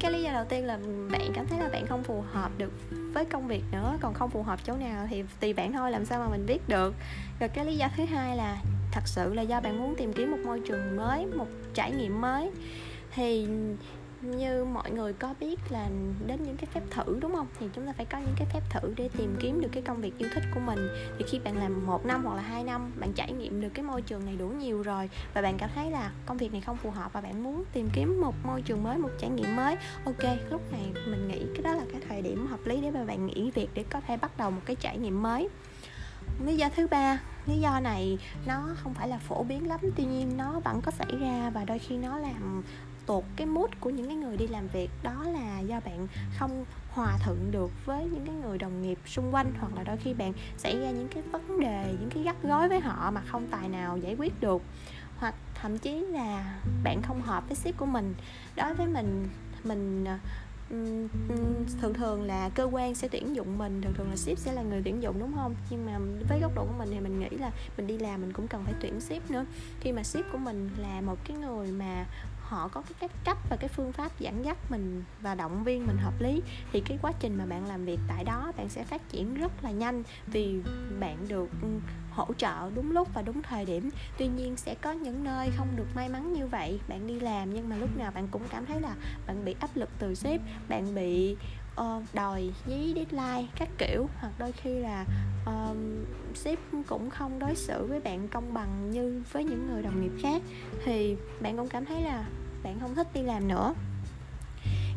cái 0.00 0.12
lý 0.12 0.22
do 0.22 0.32
đầu 0.32 0.44
tiên 0.44 0.66
là 0.66 0.78
bạn 1.10 1.32
cảm 1.34 1.46
thấy 1.46 1.60
là 1.60 1.68
bạn 1.68 1.86
không 1.86 2.02
phù 2.02 2.24
hợp 2.32 2.50
được 2.58 2.72
với 3.12 3.24
công 3.24 3.48
việc 3.48 3.62
nữa, 3.72 3.96
còn 4.00 4.14
không 4.14 4.30
phù 4.30 4.42
hợp 4.42 4.60
chỗ 4.64 4.76
nào 4.76 5.06
thì 5.10 5.24
tùy 5.40 5.52
bạn 5.52 5.72
thôi, 5.72 5.90
làm 5.90 6.04
sao 6.04 6.20
mà 6.20 6.28
mình 6.28 6.46
biết 6.46 6.68
được. 6.68 6.94
Rồi 7.40 7.48
cái 7.48 7.64
lý 7.64 7.76
do 7.76 7.88
thứ 7.96 8.04
hai 8.04 8.36
là 8.36 8.56
thật 8.92 9.02
sự 9.04 9.34
là 9.34 9.42
do 9.42 9.60
bạn 9.60 9.78
muốn 9.78 9.94
tìm 9.96 10.12
kiếm 10.12 10.30
một 10.30 10.38
môi 10.44 10.60
trường 10.68 10.96
mới, 10.96 11.26
một 11.26 11.46
trải 11.74 11.90
nghiệm 11.90 12.20
mới. 12.20 12.50
Thì 13.14 13.46
như 14.30 14.64
mọi 14.64 14.90
người 14.90 15.12
có 15.12 15.34
biết 15.40 15.60
là 15.70 15.88
đến 16.26 16.42
những 16.42 16.56
cái 16.56 16.66
phép 16.74 16.80
thử, 16.90 17.18
đúng 17.20 17.34
không? 17.34 17.46
Thì 17.60 17.66
chúng 17.74 17.86
ta 17.86 17.92
phải 17.92 18.06
có 18.06 18.18
những 18.18 18.34
cái 18.36 18.46
phép 18.52 18.60
thử 18.70 18.94
để 18.96 19.08
tìm 19.18 19.36
kiếm 19.40 19.60
được 19.60 19.68
cái 19.72 19.82
công 19.82 20.00
việc 20.00 20.18
yêu 20.18 20.28
thích 20.34 20.44
của 20.54 20.60
mình. 20.60 20.88
Thì 21.18 21.24
khi 21.28 21.38
bạn 21.38 21.56
làm 21.56 21.86
một 21.86 22.06
năm 22.06 22.24
hoặc 22.24 22.34
là 22.34 22.42
hai 22.42 22.64
năm, 22.64 22.92
bạn 23.00 23.12
trải 23.12 23.32
nghiệm 23.32 23.60
được 23.60 23.68
cái 23.74 23.84
môi 23.84 24.02
trường 24.02 24.24
này 24.24 24.36
đủ 24.36 24.48
nhiều 24.48 24.82
rồi 24.82 25.10
và 25.34 25.42
bạn 25.42 25.58
cảm 25.58 25.70
thấy 25.74 25.90
là 25.90 26.12
công 26.26 26.36
việc 26.36 26.52
này 26.52 26.60
không 26.60 26.76
phù 26.76 26.90
hợp 26.90 27.12
và 27.12 27.20
bạn 27.20 27.42
muốn 27.42 27.64
tìm 27.72 27.88
kiếm 27.92 28.20
một 28.20 28.34
môi 28.44 28.62
trường 28.62 28.82
mới, 28.82 28.98
một 28.98 29.10
trải 29.18 29.30
nghiệm 29.30 29.56
mới, 29.56 29.76
ok, 30.04 30.24
lúc 30.50 30.72
này 30.72 30.92
mình 31.06 31.28
nghĩ 31.28 31.42
cái 31.54 31.62
đó 31.62 31.74
là 31.74 31.84
cái 31.92 32.00
thời 32.08 32.22
điểm 32.22 32.46
hợp 32.46 32.60
lý 32.64 32.80
để 32.80 32.90
mà 32.90 33.04
bạn 33.04 33.26
nghỉ 33.26 33.50
việc 33.50 33.68
để 33.74 33.84
có 33.90 34.00
thể 34.00 34.16
bắt 34.16 34.36
đầu 34.36 34.50
một 34.50 34.60
cái 34.64 34.76
trải 34.76 34.98
nghiệm 34.98 35.22
mới. 35.22 35.48
Lý 36.46 36.56
do 36.56 36.68
thứ 36.76 36.86
ba, 36.86 37.20
lý 37.46 37.60
do 37.60 37.80
này 37.80 38.18
nó 38.46 38.68
không 38.82 38.94
phải 38.94 39.08
là 39.08 39.18
phổ 39.18 39.42
biến 39.42 39.68
lắm, 39.68 39.80
tuy 39.96 40.04
nhiên 40.04 40.36
nó 40.36 40.60
vẫn 40.60 40.80
có 40.80 40.90
xảy 40.90 41.16
ra 41.20 41.50
và 41.54 41.64
đôi 41.64 41.78
khi 41.78 41.96
nó 41.96 42.18
làm 42.18 42.62
mood 43.64 43.74
của 43.80 43.90
những 43.90 44.06
cái 44.06 44.16
người 44.16 44.36
đi 44.36 44.46
làm 44.46 44.68
việc, 44.68 44.90
đó 45.02 45.24
là 45.32 45.60
do 45.60 45.80
bạn 45.80 46.06
không 46.38 46.64
hòa 46.90 47.18
thuận 47.24 47.50
được 47.50 47.70
với 47.84 48.04
những 48.04 48.26
cái 48.26 48.34
người 48.34 48.58
đồng 48.58 48.82
nghiệp 48.82 48.98
xung 49.06 49.34
quanh, 49.34 49.52
hoặc 49.60 49.76
là 49.76 49.82
đôi 49.82 49.96
khi 49.96 50.14
bạn 50.14 50.32
xảy 50.56 50.78
ra 50.78 50.90
những 50.90 51.08
cái 51.08 51.22
vấn 51.22 51.60
đề, 51.60 51.94
những 52.00 52.10
cái 52.14 52.22
gắt 52.22 52.36
gối 52.42 52.68
với 52.68 52.80
họ 52.80 53.10
mà 53.10 53.20
không 53.26 53.46
tài 53.50 53.68
nào 53.68 53.98
giải 53.98 54.16
quyết 54.18 54.40
được. 54.40 54.62
Hoặc 55.18 55.34
thậm 55.54 55.78
chí 55.78 56.00
là 56.00 56.60
bạn 56.84 57.02
không 57.02 57.22
hợp 57.22 57.44
với 57.48 57.56
sếp 57.56 57.76
của 57.76 57.86
mình. 57.86 58.14
Đối 58.56 58.74
với 58.74 58.86
mình 58.86 59.28
mình 59.64 60.04
ờ, 60.04 60.18
thường 61.80 61.94
thường 61.94 62.22
là 62.22 62.48
cơ 62.48 62.64
quan 62.64 62.94
sẽ 62.94 63.08
tuyển 63.08 63.36
dụng 63.36 63.58
mình, 63.58 63.82
thường 63.82 63.94
thường 63.94 64.10
là 64.10 64.16
ship 64.16 64.38
sẽ 64.38 64.52
là 64.52 64.62
người 64.62 64.82
tuyển 64.84 65.02
dụng, 65.02 65.20
đúng 65.20 65.32
không? 65.34 65.54
Nhưng 65.70 65.86
mà 65.86 65.98
với 66.28 66.40
góc 66.40 66.52
độ 66.54 66.64
của 66.64 66.78
mình 66.78 66.88
thì 66.92 67.00
mình 67.00 67.20
nghĩ 67.20 67.28
là 67.30 67.50
mình 67.76 67.86
đi 67.86 67.98
làm 67.98 68.20
mình 68.20 68.32
cũng 68.32 68.48
cần 68.48 68.64
phải 68.64 68.74
tuyển 68.80 69.00
ship 69.00 69.30
nữa. 69.30 69.44
Khi 69.80 69.92
mà 69.92 70.02
ship 70.02 70.32
của 70.32 70.38
mình 70.38 70.70
là 70.78 71.00
một 71.00 71.18
cái 71.24 71.36
người 71.36 71.72
mà 71.72 72.06
họ 72.48 72.68
có 72.68 72.82
cái 73.00 73.08
cách 73.24 73.38
và 73.50 73.56
cái 73.56 73.68
phương 73.68 73.92
pháp 73.92 74.18
dẫn 74.18 74.44
dắt 74.44 74.56
mình 74.70 75.04
và 75.22 75.34
động 75.34 75.64
viên 75.64 75.86
mình 75.86 75.96
hợp 75.96 76.20
lý, 76.20 76.42
thì 76.72 76.80
cái 76.80 76.98
quá 77.02 77.12
trình 77.20 77.38
mà 77.38 77.46
bạn 77.46 77.66
làm 77.66 77.84
việc 77.84 77.98
tại 78.08 78.24
đó, 78.24 78.52
bạn 78.56 78.68
sẽ 78.68 78.84
phát 78.84 79.08
triển 79.08 79.34
rất 79.34 79.64
là 79.64 79.70
nhanh 79.70 80.02
vì 80.26 80.60
bạn 81.00 81.28
được 81.28 81.48
ừ, 81.62 81.68
hỗ 82.10 82.34
trợ 82.34 82.70
đúng 82.74 82.90
lúc 82.90 83.08
và 83.14 83.22
đúng 83.22 83.42
thời 83.42 83.64
điểm. 83.64 83.90
Tuy 84.18 84.26
nhiên 84.26 84.56
sẽ 84.56 84.74
có 84.74 84.92
những 84.92 85.24
nơi 85.24 85.50
không 85.56 85.68
được 85.76 85.86
may 85.94 86.08
mắn 86.08 86.32
như 86.32 86.46
vậy, 86.46 86.80
bạn 86.88 87.06
đi 87.06 87.20
làm 87.20 87.54
nhưng 87.54 87.68
mà 87.68 87.76
lúc 87.76 87.96
nào 87.96 88.12
bạn 88.14 88.28
cũng 88.30 88.42
cảm 88.50 88.66
thấy 88.66 88.80
là 88.80 88.94
bạn 89.26 89.44
bị 89.44 89.54
áp 89.60 89.70
lực 89.74 89.88
từ 89.98 90.14
sếp, 90.14 90.40
bạn 90.68 90.94
bị 90.94 91.36
uh, 91.80 92.02
đòi 92.14 92.52
dí 92.66 92.94
deadline 92.94 93.46
các 93.56 93.68
kiểu. 93.78 94.08
Hoặc 94.20 94.32
đôi 94.38 94.52
khi 94.52 94.78
là 94.78 95.04
uh, 95.50 95.76
sếp 96.34 96.58
cũng 96.88 97.10
không 97.10 97.38
đối 97.38 97.54
xử 97.54 97.86
với 97.86 98.00
bạn 98.00 98.28
công 98.28 98.54
bằng 98.54 98.90
như 98.90 99.22
với 99.32 99.44
những 99.44 99.68
người 99.70 99.82
đồng 99.82 100.02
nghiệp 100.02 100.22
khác. 100.22 100.42
Thì 100.84 101.16
bạn 101.40 101.56
cũng 101.56 101.68
cảm 101.68 101.84
thấy 101.84 102.02
là 102.02 102.24
bạn 102.62 102.80
không 102.80 102.94
thích 102.94 103.08
đi 103.14 103.22
làm 103.22 103.48
nữa. 103.48 103.74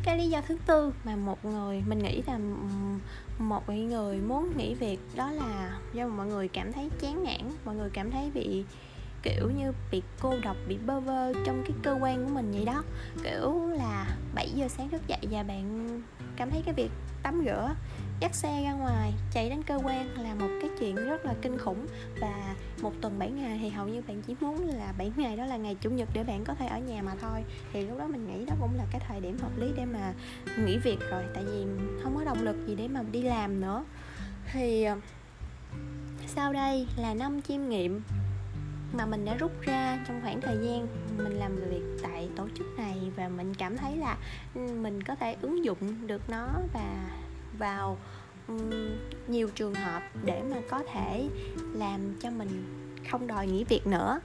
Cái 0.04 0.18
lý 0.18 0.28
do 0.28 0.40
thứ 0.40 0.58
tư 0.66 0.92
mà 1.04 1.16
một 1.16 1.44
người 1.44 1.82
mình 1.86 1.98
nghĩ 1.98 2.22
là 2.26 2.38
một 3.38 3.68
người 3.68 4.18
muốn 4.18 4.56
nghỉ 4.56 4.74
việc 4.74 5.00
đó 5.16 5.30
là 5.30 5.78
do 5.92 6.08
mọi 6.08 6.26
người 6.26 6.48
cảm 6.48 6.72
thấy 6.72 6.90
chán 7.00 7.24
nản 7.24 7.52
mọi 7.64 7.76
người 7.76 7.90
cảm 7.90 8.10
thấy 8.10 8.30
bị 8.34 8.64
kiểu 9.22 9.50
như 9.58 9.72
bị 9.90 10.02
cô 10.20 10.34
độc 10.42 10.56
bị 10.68 10.78
bơ 10.86 11.00
vơ 11.00 11.32
trong 11.46 11.62
cái 11.62 11.76
cơ 11.82 11.98
quan 12.00 12.24
của 12.24 12.34
mình 12.34 12.52
vậy 12.52 12.64
đó. 12.64 12.82
Kiểu 13.22 13.68
là 13.68 14.16
7 14.34 14.50
giờ 14.54 14.68
sáng 14.68 14.88
thức 14.88 15.02
dậy 15.06 15.20
và 15.30 15.42
bạn 15.42 15.88
cảm 16.38 16.50
thấy 16.50 16.62
cái 16.64 16.74
việc 16.74 16.90
tắm 17.22 17.42
rửa, 17.44 17.74
dắt 18.20 18.34
xe 18.34 18.62
ra 18.62 18.72
ngoài, 18.72 19.12
chạy 19.32 19.50
đến 19.50 19.62
cơ 19.62 19.80
quan 19.84 20.22
là 20.22 20.34
một 20.34 20.48
cái 20.60 20.70
chuyện 20.78 20.96
rất 20.96 21.24
là 21.24 21.34
kinh 21.42 21.58
khủng. 21.58 21.86
Và 22.20 22.54
một 22.82 22.92
tuần 23.00 23.18
7 23.18 23.30
ngày 23.30 23.58
thì 23.62 23.68
hầu 23.68 23.88
như 23.88 24.02
bạn 24.08 24.22
chỉ 24.22 24.34
muốn 24.40 24.68
là 24.68 24.92
7 24.98 25.12
ngày 25.16 25.36
đó 25.36 25.44
là 25.44 25.56
ngày 25.56 25.76
chủ 25.80 25.90
nhật 25.90 26.08
để 26.14 26.24
bạn 26.24 26.44
có 26.44 26.54
thể 26.54 26.66
ở 26.66 26.78
nhà 26.78 27.02
mà 27.02 27.12
thôi. 27.20 27.44
Thì 27.72 27.86
lúc 27.86 27.98
đó 27.98 28.06
mình 28.06 28.26
nghĩ 28.26 28.44
đó 28.44 28.54
cũng 28.60 28.74
là 28.76 28.84
cái 28.90 29.00
thời 29.08 29.20
điểm 29.20 29.38
hợp 29.38 29.58
lý 29.58 29.66
để 29.76 29.84
mà 29.84 30.12
nghỉ 30.58 30.78
việc 30.78 30.98
rồi, 31.10 31.24
tại 31.34 31.44
vì 31.44 31.64
không 32.02 32.16
có 32.16 32.24
động 32.24 32.42
lực 32.42 32.56
gì 32.66 32.74
để 32.74 32.88
mà 32.88 33.02
đi 33.12 33.22
làm 33.22 33.60
nữa. 33.60 33.84
Thì 34.52 34.84
ờ, 34.84 34.96
sau 36.26 36.52
đây 36.52 36.86
là 36.96 37.14
năm 37.14 37.42
chiêm 37.42 37.68
nghiệm 37.68 38.02
mà 38.92 39.06
mình 39.06 39.24
đã 39.24 39.34
rút 39.34 39.52
ra 39.60 39.98
trong 40.08 40.20
khoảng 40.22 40.40
thời 40.40 40.56
gian 40.56 40.86
mình 41.16 41.38
làm 41.38 41.56
việc 41.56 41.82
tại 42.02 42.28
tổ 42.36 42.48
chức 42.58 42.66
này 42.76 43.10
và 43.16 43.28
mình 43.28 43.54
cảm 43.54 43.76
thấy 43.76 43.96
là 43.96 44.16
ừ, 44.54 44.60
mình 44.60 45.02
có 45.02 45.14
thể 45.14 45.36
ứng 45.42 45.64
dụng 45.64 46.06
được 46.06 46.30
nó 46.30 46.48
và 46.72 47.10
vào 47.58 47.98
ừ, 48.48 48.54
nhiều 49.28 49.48
trường 49.54 49.74
hợp 49.74 50.02
để 50.24 50.42
mà 50.50 50.56
có 50.70 50.82
thể 50.92 51.28
làm 51.72 52.00
cho 52.20 52.30
mình 52.30 52.64
không 53.10 53.26
đòi 53.26 53.46
nghỉ 53.46 53.64
việc 53.64 53.86
nữa. 53.86 54.20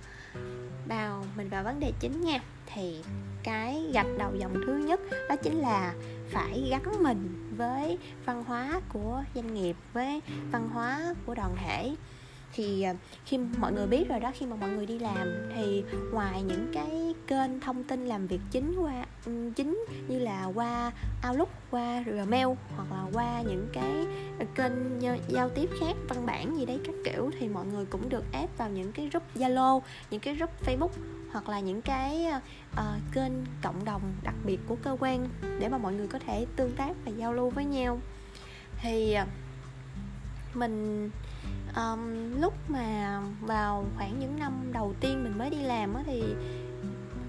Vào, 0.87 1.25
mình 1.37 1.49
vào 1.49 1.63
vấn 1.63 1.79
đề 1.79 1.91
chính 1.99 2.21
nha, 2.21 2.39
thì 2.65 3.03
cái 3.43 3.83
gạch 3.93 4.07
đầu 4.17 4.31
dòng 4.35 4.53
thứ 4.65 4.77
nhất 4.87 4.99
đó 5.29 5.35
chính 5.35 5.59
là 5.59 5.93
phải 6.31 6.67
gắn 6.69 7.03
mình 7.03 7.51
với 7.57 7.97
văn 8.25 8.43
hóa 8.43 8.81
của 8.89 9.23
doanh 9.35 9.53
nghiệp, 9.53 9.75
với 9.93 10.21
văn 10.51 10.69
hóa 10.69 11.15
của 11.25 11.35
đoàn 11.35 11.55
thể 11.55 11.95
thì 12.53 12.81
à, 12.81 12.93
khi 13.25 13.37
mọi 13.57 13.73
người 13.73 13.87
biết 13.87 14.09
rồi 14.09 14.19
đó 14.19 14.31
khi 14.35 14.45
mà 14.45 14.55
mọi 14.55 14.69
người 14.69 14.85
đi 14.85 14.99
làm 14.99 15.27
thì 15.55 15.83
ngoài 16.11 16.41
những 16.41 16.71
cái 16.73 17.13
kênh 17.27 17.59
thông 17.59 17.83
tin 17.83 18.05
làm 18.05 18.27
việc 18.27 18.39
chính 18.51 18.75
qua 18.75 19.05
chính 19.55 19.85
như 20.07 20.19
là 20.19 20.45
qua 20.55 20.91
Outlook 21.29 21.49
qua 21.71 22.01
Gmail 22.05 22.47
hoặc 22.75 22.91
là 22.91 23.05
qua 23.13 23.41
những 23.41 23.67
cái 23.73 24.05
à, 24.39 24.45
kênh 24.55 25.01
giao 25.27 25.49
tiếp 25.49 25.69
khác 25.79 25.95
văn 26.09 26.25
bản 26.25 26.57
gì 26.57 26.65
đấy 26.65 26.79
các 26.85 26.95
kiểu 27.05 27.31
thì 27.39 27.47
mọi 27.47 27.65
người 27.65 27.85
cũng 27.85 28.09
được 28.09 28.23
ép 28.31 28.57
vào 28.57 28.69
những 28.69 28.91
cái 28.91 29.09
group 29.09 29.23
Zalo 29.35 29.81
những 30.11 30.19
cái 30.19 30.35
group 30.35 30.49
Facebook 30.65 30.91
hoặc 31.31 31.49
là 31.49 31.59
những 31.59 31.81
cái 31.81 32.27
uh, 32.73 32.79
kênh 33.13 33.31
cộng 33.61 33.85
đồng 33.85 34.01
đặc 34.23 34.35
biệt 34.45 34.59
của 34.67 34.75
cơ 34.83 34.97
quan 34.99 35.29
để 35.59 35.69
mà 35.69 35.77
mọi 35.77 35.93
người 35.93 36.07
có 36.07 36.19
thể 36.19 36.45
tương 36.55 36.75
tác 36.75 36.93
và 37.05 37.11
giao 37.17 37.33
lưu 37.33 37.49
với 37.49 37.65
nhau. 37.65 37.99
Thì 38.81 39.17
mình 40.53 41.09
um, 41.75 42.31
lúc 42.41 42.53
mà 42.67 43.21
vào 43.41 43.85
khoảng 43.95 44.19
những 44.19 44.39
năm 44.39 44.53
đầu 44.73 44.93
tiên 44.99 45.23
mình 45.23 45.37
mới 45.37 45.49
đi 45.49 45.57
làm 45.57 45.93
á 45.93 46.03
thì 46.05 46.23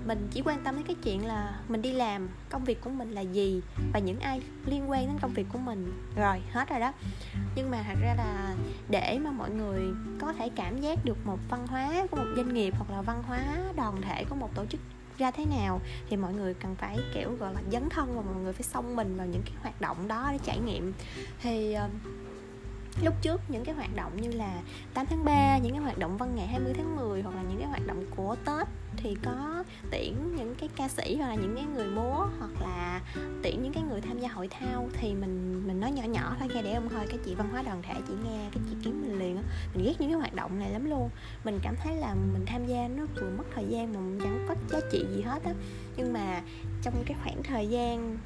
mình 0.07 0.29
chỉ 0.31 0.43
quan 0.45 0.65
tâm 0.65 0.77
đến 0.77 0.85
cái 0.87 0.97
chuyện 1.03 1.27
là 1.27 1.61
mình 1.69 1.83
đi 1.83 1.93
làm 1.93 2.29
công 2.51 2.65
việc 2.65 2.81
của 2.81 2.91
mình 2.91 3.11
là 3.11 3.21
gì 3.21 3.63
và 3.93 3.99
những 3.99 4.21
ai 4.21 4.41
liên 4.67 4.91
quan 4.91 5.07
đến 5.07 5.17
công 5.21 5.33
việc 5.33 5.47
của 5.53 5.59
mình. 5.59 5.93
Rồi 6.17 6.43
hết 6.53 6.69
rồi 6.69 6.81
đó. 6.81 6.93
Nhưng 7.57 7.71
mà 7.71 7.83
thật 7.87 7.99
ra 8.03 8.15
là 8.15 8.55
để 8.89 9.19
mà 9.25 9.31
mọi 9.31 9.51
người 9.51 9.83
có 10.21 10.33
thể 10.33 10.49
cảm 10.57 10.81
giác 10.81 11.05
được 11.05 11.27
một 11.27 11.39
văn 11.51 11.67
hóa 11.67 12.07
của 12.11 12.17
một 12.17 12.33
doanh 12.37 12.55
nghiệp 12.55 12.75
hoặc 12.79 12.91
là 12.91 13.03
văn 13.03 13.23
hóa 13.23 13.41
đoàn 13.77 14.03
thể 14.03 14.25
của 14.25 14.37
một 14.37 14.55
tổ 14.55 14.67
chức 14.67 14.81
ra 15.19 15.31
thế 15.31 15.45
nào 15.45 15.81
thì 16.09 16.17
mọi 16.17 16.35
người 16.35 16.55
cần 16.55 16.75
phải 16.75 16.99
kiểu 17.15 17.37
gọi 17.39 17.55
là 17.55 17.61
dấn 17.73 17.89
thân 17.89 18.17
và 18.17 18.23
mọi 18.23 18.43
người 18.43 18.53
phải 18.53 18.63
xông 18.63 18.97
mình 18.97 19.17
vào 19.17 19.27
những 19.27 19.43
cái 19.43 19.55
hoạt 19.63 19.81
động 19.81 20.09
đó 20.09 20.29
để 20.33 20.39
trải 20.45 20.59
nghiệm. 20.59 20.93
Thì 21.43 21.73
ờ, 21.73 21.89
lúc 23.03 23.15
trước 23.23 23.41
những 23.49 23.65
cái 23.65 23.75
hoạt 23.75 23.97
động 23.97 24.17
như 24.21 24.33
là 24.33 24.61
8 24.95 25.07
tháng 25.07 25.25
3 25.25 25.59
những 25.59 25.73
cái 25.73 25.83
hoạt 25.83 25.99
động 25.99 26.17
văn 26.17 26.37
nghệ 26.37 26.47
20 26.47 26.73
tháng 26.77 26.97
10 26.97 27.23
hoặc 27.23 27.35
là 27.37 27.43
những 27.43 27.59
cái 27.59 27.69
hoạt 27.69 27.87
động 27.87 28.05
của 28.17 28.37
Tết 28.45 28.69
thì 28.97 29.17
có 29.25 29.65
tuyển 29.91 30.37
những 30.37 30.55
cái 30.55 30.69
ca 30.77 30.89
sĩ 30.89 31.17
hoặc 31.17 31.29
là 31.29 31.35
những 31.35 31.55
cái 31.57 31.65
người 31.65 31.87
múa 31.87 32.27
hoặc 32.39 32.51
là 32.61 33.01
tuyển 33.43 33.63
những 33.63 33.73
cái 33.73 33.83
người 33.83 34.01
tham 34.01 34.19
gia 34.19 34.29
hội 34.29 34.49
thao 34.49 34.89
thì 34.93 35.15
mình 35.15 35.67
mình 35.67 35.81
nói 35.81 35.93
nhỏ 35.93 36.03
nhỏ 36.03 36.37
thôi 36.39 36.49
nghe 36.55 36.63
để 36.63 36.75
ông 36.75 36.89
thôi 36.89 37.05
cái 37.09 37.19
chị 37.25 37.35
văn 37.35 37.49
hóa 37.53 37.63
đoàn 37.63 37.83
thể, 37.83 37.95
chị 38.09 38.15
nghe 38.25 38.49
cái 38.53 38.63
chị 38.71 38.77
kiếm 38.85 39.03
mình 39.03 39.19
liền 39.19 39.37
á. 39.37 39.43
Mình 39.75 39.85
ghét 39.85 39.95
những 39.99 40.11
cái 40.11 40.19
hoạt 40.19 40.35
động 40.35 40.59
này 40.59 40.71
lắm 40.71 40.91
luôn. 40.91 41.11
Mình 41.45 41.59
cảm 41.63 41.75
thấy 41.77 41.97
là 41.97 42.15
mình 42.15 42.45
tham 42.47 42.67
gia 42.67 42.89
nó 42.89 43.05
vừa 43.21 43.31
mất 43.31 43.45
thời 43.55 43.65
gian 43.69 43.93
mà 43.93 44.01
mình 44.01 44.19
chẳng 44.23 44.47
có 44.49 44.55
giá 44.71 44.81
trị 44.93 45.07
gì 45.17 45.23
hết 45.23 45.45
á. 45.45 45.53
Nhưng 45.97 46.13
mà 46.13 46.43
trong 46.83 46.95
cái 47.07 47.17
khoảng 47.23 47.43
thời 47.43 47.69
gian 47.69 48.19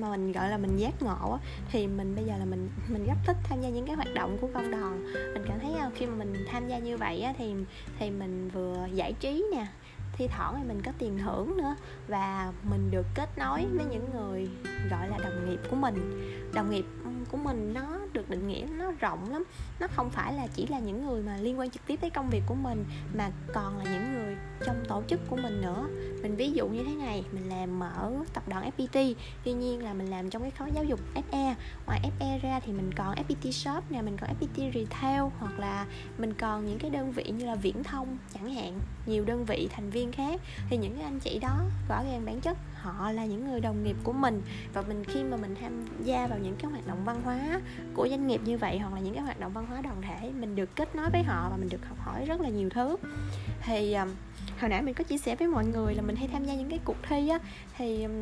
mà 0.00 0.10
mình, 0.10 0.32
gọi 0.32 0.50
là, 0.50 0.58
mình 0.58 0.76
giác 0.76 1.02
ngộ 1.02 1.32
á, 1.32 1.38
thì 1.72 1.86
mình 1.86 2.14
bây 2.16 2.24
giờ 2.24 2.36
là 2.38 2.44
mình 2.44 2.68
mình 2.88 3.06
rất 3.06 3.16
thích 3.26 3.36
tham 3.44 3.60
gia 3.60 3.68
những 3.68 3.86
cái 3.86 3.96
hoạt 3.96 4.14
động 4.14 4.38
của 4.40 4.48
công 4.54 4.70
đoàn 4.70 5.12
mình 5.12 5.44
cảm 5.48 5.58
thấy 5.60 5.72
à, 5.72 5.90
khi 5.94 6.06
mà 6.06 6.14
mình 6.14 6.34
tham 6.48 6.68
gia 6.68 6.78
như 6.78 6.96
vậy 6.96 7.20
á 7.20 7.34
thì 7.38 7.54
thì 7.98 8.10
mình 8.10 8.50
vừa 8.54 8.88
giải 8.94 9.12
trí 9.12 9.44
nè 9.52 9.66
thi 10.18 10.28
thoảng 10.28 10.54
thì 10.56 10.68
mình 10.68 10.82
có 10.82 10.92
tiền 10.98 11.18
thưởng 11.18 11.56
nữa 11.56 11.76
và 12.08 12.52
mình 12.70 12.90
được 12.90 13.06
kết 13.14 13.38
nối 13.38 13.66
với 13.66 13.84
những 13.90 14.10
người, 14.14 14.48
gọi 14.90 15.08
là, 15.08 15.18
đồng 15.18 15.50
nghiệp 15.50 15.60
của 15.70 15.76
mình. 15.76 16.22
Đồng 16.54 16.70
nghiệp 16.70 16.84
của 17.30 17.36
mình 17.36 17.72
nó 17.74 17.98
được 18.12 18.30
định 18.30 18.48
nghĩa 18.48 18.66
nó 18.78 18.92
rộng 19.00 19.32
lắm. 19.32 19.44
Nó 19.80 19.86
không 19.86 20.10
phải 20.10 20.34
là 20.34 20.46
chỉ 20.46 20.66
là 20.66 20.78
những 20.78 21.06
người 21.06 21.22
mà 21.22 21.36
liên 21.36 21.58
quan 21.58 21.70
trực 21.70 21.86
tiếp 21.86 22.00
tới 22.00 22.10
công 22.10 22.30
việc 22.30 22.42
của 22.46 22.54
mình, 22.54 22.84
mà 23.16 23.30
còn 23.54 23.78
là 23.78 23.84
những 23.84 24.14
người 24.14 24.36
trong 24.66 24.76
tổ 24.88 25.02
chức 25.08 25.20
của 25.28 25.36
mình 25.36 25.60
nữa. 25.60 25.86
Mình 26.22 26.36
ví 26.36 26.50
dụ 26.50 26.68
như 26.68 26.84
thế 26.84 26.94
này, 26.94 27.24
mình 27.32 27.48
làm 27.48 27.80
ở 27.82 28.12
tập 28.34 28.42
đoàn 28.48 28.70
FPT 28.76 29.14
tuy 29.44 29.52
nhiên 29.52 29.84
là 29.84 29.94
mình 29.94 30.10
làm 30.10 30.30
trong 30.30 30.42
cái 30.42 30.50
khối 30.50 30.70
giáo 30.74 30.84
dục 30.84 31.00
FE 31.14 31.54
ngoài 31.86 32.10
FE 32.20 32.40
ra 32.40 32.60
thì 32.60 32.72
mình 32.72 32.90
còn 32.96 33.14
FPT 33.14 33.50
shop 33.50 33.90
nè, 33.90 34.02
mình 34.02 34.16
còn 34.16 34.30
FPT 34.40 34.72
retail 34.74 35.22
hoặc 35.38 35.58
là 35.58 35.86
mình 36.18 36.34
còn 36.34 36.66
những 36.66 36.78
cái 36.78 36.90
đơn 36.90 37.12
vị 37.12 37.32
như 37.38 37.46
là 37.46 37.54
viễn 37.54 37.84
thông 37.84 38.18
chẳng 38.34 38.54
hạn. 38.54 38.80
Nhiều 39.06 39.24
đơn 39.24 39.44
vị, 39.44 39.68
thành 39.72 39.90
viên 39.90 40.05
khác. 40.12 40.40
Thì 40.70 40.76
những 40.76 40.94
cái 40.94 41.04
anh 41.04 41.20
chị 41.20 41.38
đó, 41.38 41.60
rõ 41.88 42.02
ràng 42.02 42.24
bản 42.26 42.40
chất 42.40 42.56
họ 42.74 43.12
là 43.12 43.24
những 43.24 43.50
người 43.50 43.60
đồng 43.60 43.84
nghiệp 43.84 43.96
của 44.04 44.12
mình. 44.12 44.42
Và 44.72 44.82
mình 44.82 45.04
khi 45.04 45.24
mà 45.24 45.36
mình 45.36 45.54
tham 45.60 45.84
gia 46.04 46.26
vào 46.26 46.38
những 46.38 46.56
cái 46.56 46.70
hoạt 46.70 46.86
động 46.86 47.04
văn 47.04 47.20
hóa 47.24 47.60
của 47.94 48.08
doanh 48.08 48.26
nghiệp 48.26 48.40
như 48.44 48.58
vậy, 48.58 48.78
hoặc 48.78 48.94
là 48.94 49.00
những 49.00 49.14
cái 49.14 49.22
hoạt 49.22 49.40
động 49.40 49.52
văn 49.52 49.66
hóa 49.66 49.82
đoàn 49.82 50.02
thể, 50.02 50.30
mình 50.40 50.56
được 50.56 50.76
kết 50.76 50.96
nối 50.96 51.10
với 51.10 51.22
họ 51.22 51.48
và 51.50 51.56
mình 51.56 51.68
được 51.68 51.86
học 51.88 51.98
hỏi 52.00 52.24
rất 52.24 52.40
là 52.40 52.48
nhiều 52.48 52.70
thứ. 52.70 52.96
Thì 53.62 53.94
um, 53.94 54.08
hồi 54.60 54.70
nãy 54.70 54.82
mình 54.82 54.94
có 54.94 55.04
chia 55.04 55.18
sẻ 55.18 55.36
với 55.36 55.48
mọi 55.48 55.66
người 55.66 55.94
là 55.94 56.02
mình 56.02 56.16
hay 56.16 56.28
tham 56.28 56.44
gia 56.44 56.54
những 56.54 56.70
cái 56.70 56.78
cuộc 56.84 56.96
thi 57.08 57.28
á. 57.28 57.38
Thì 57.78 58.02
um, 58.02 58.12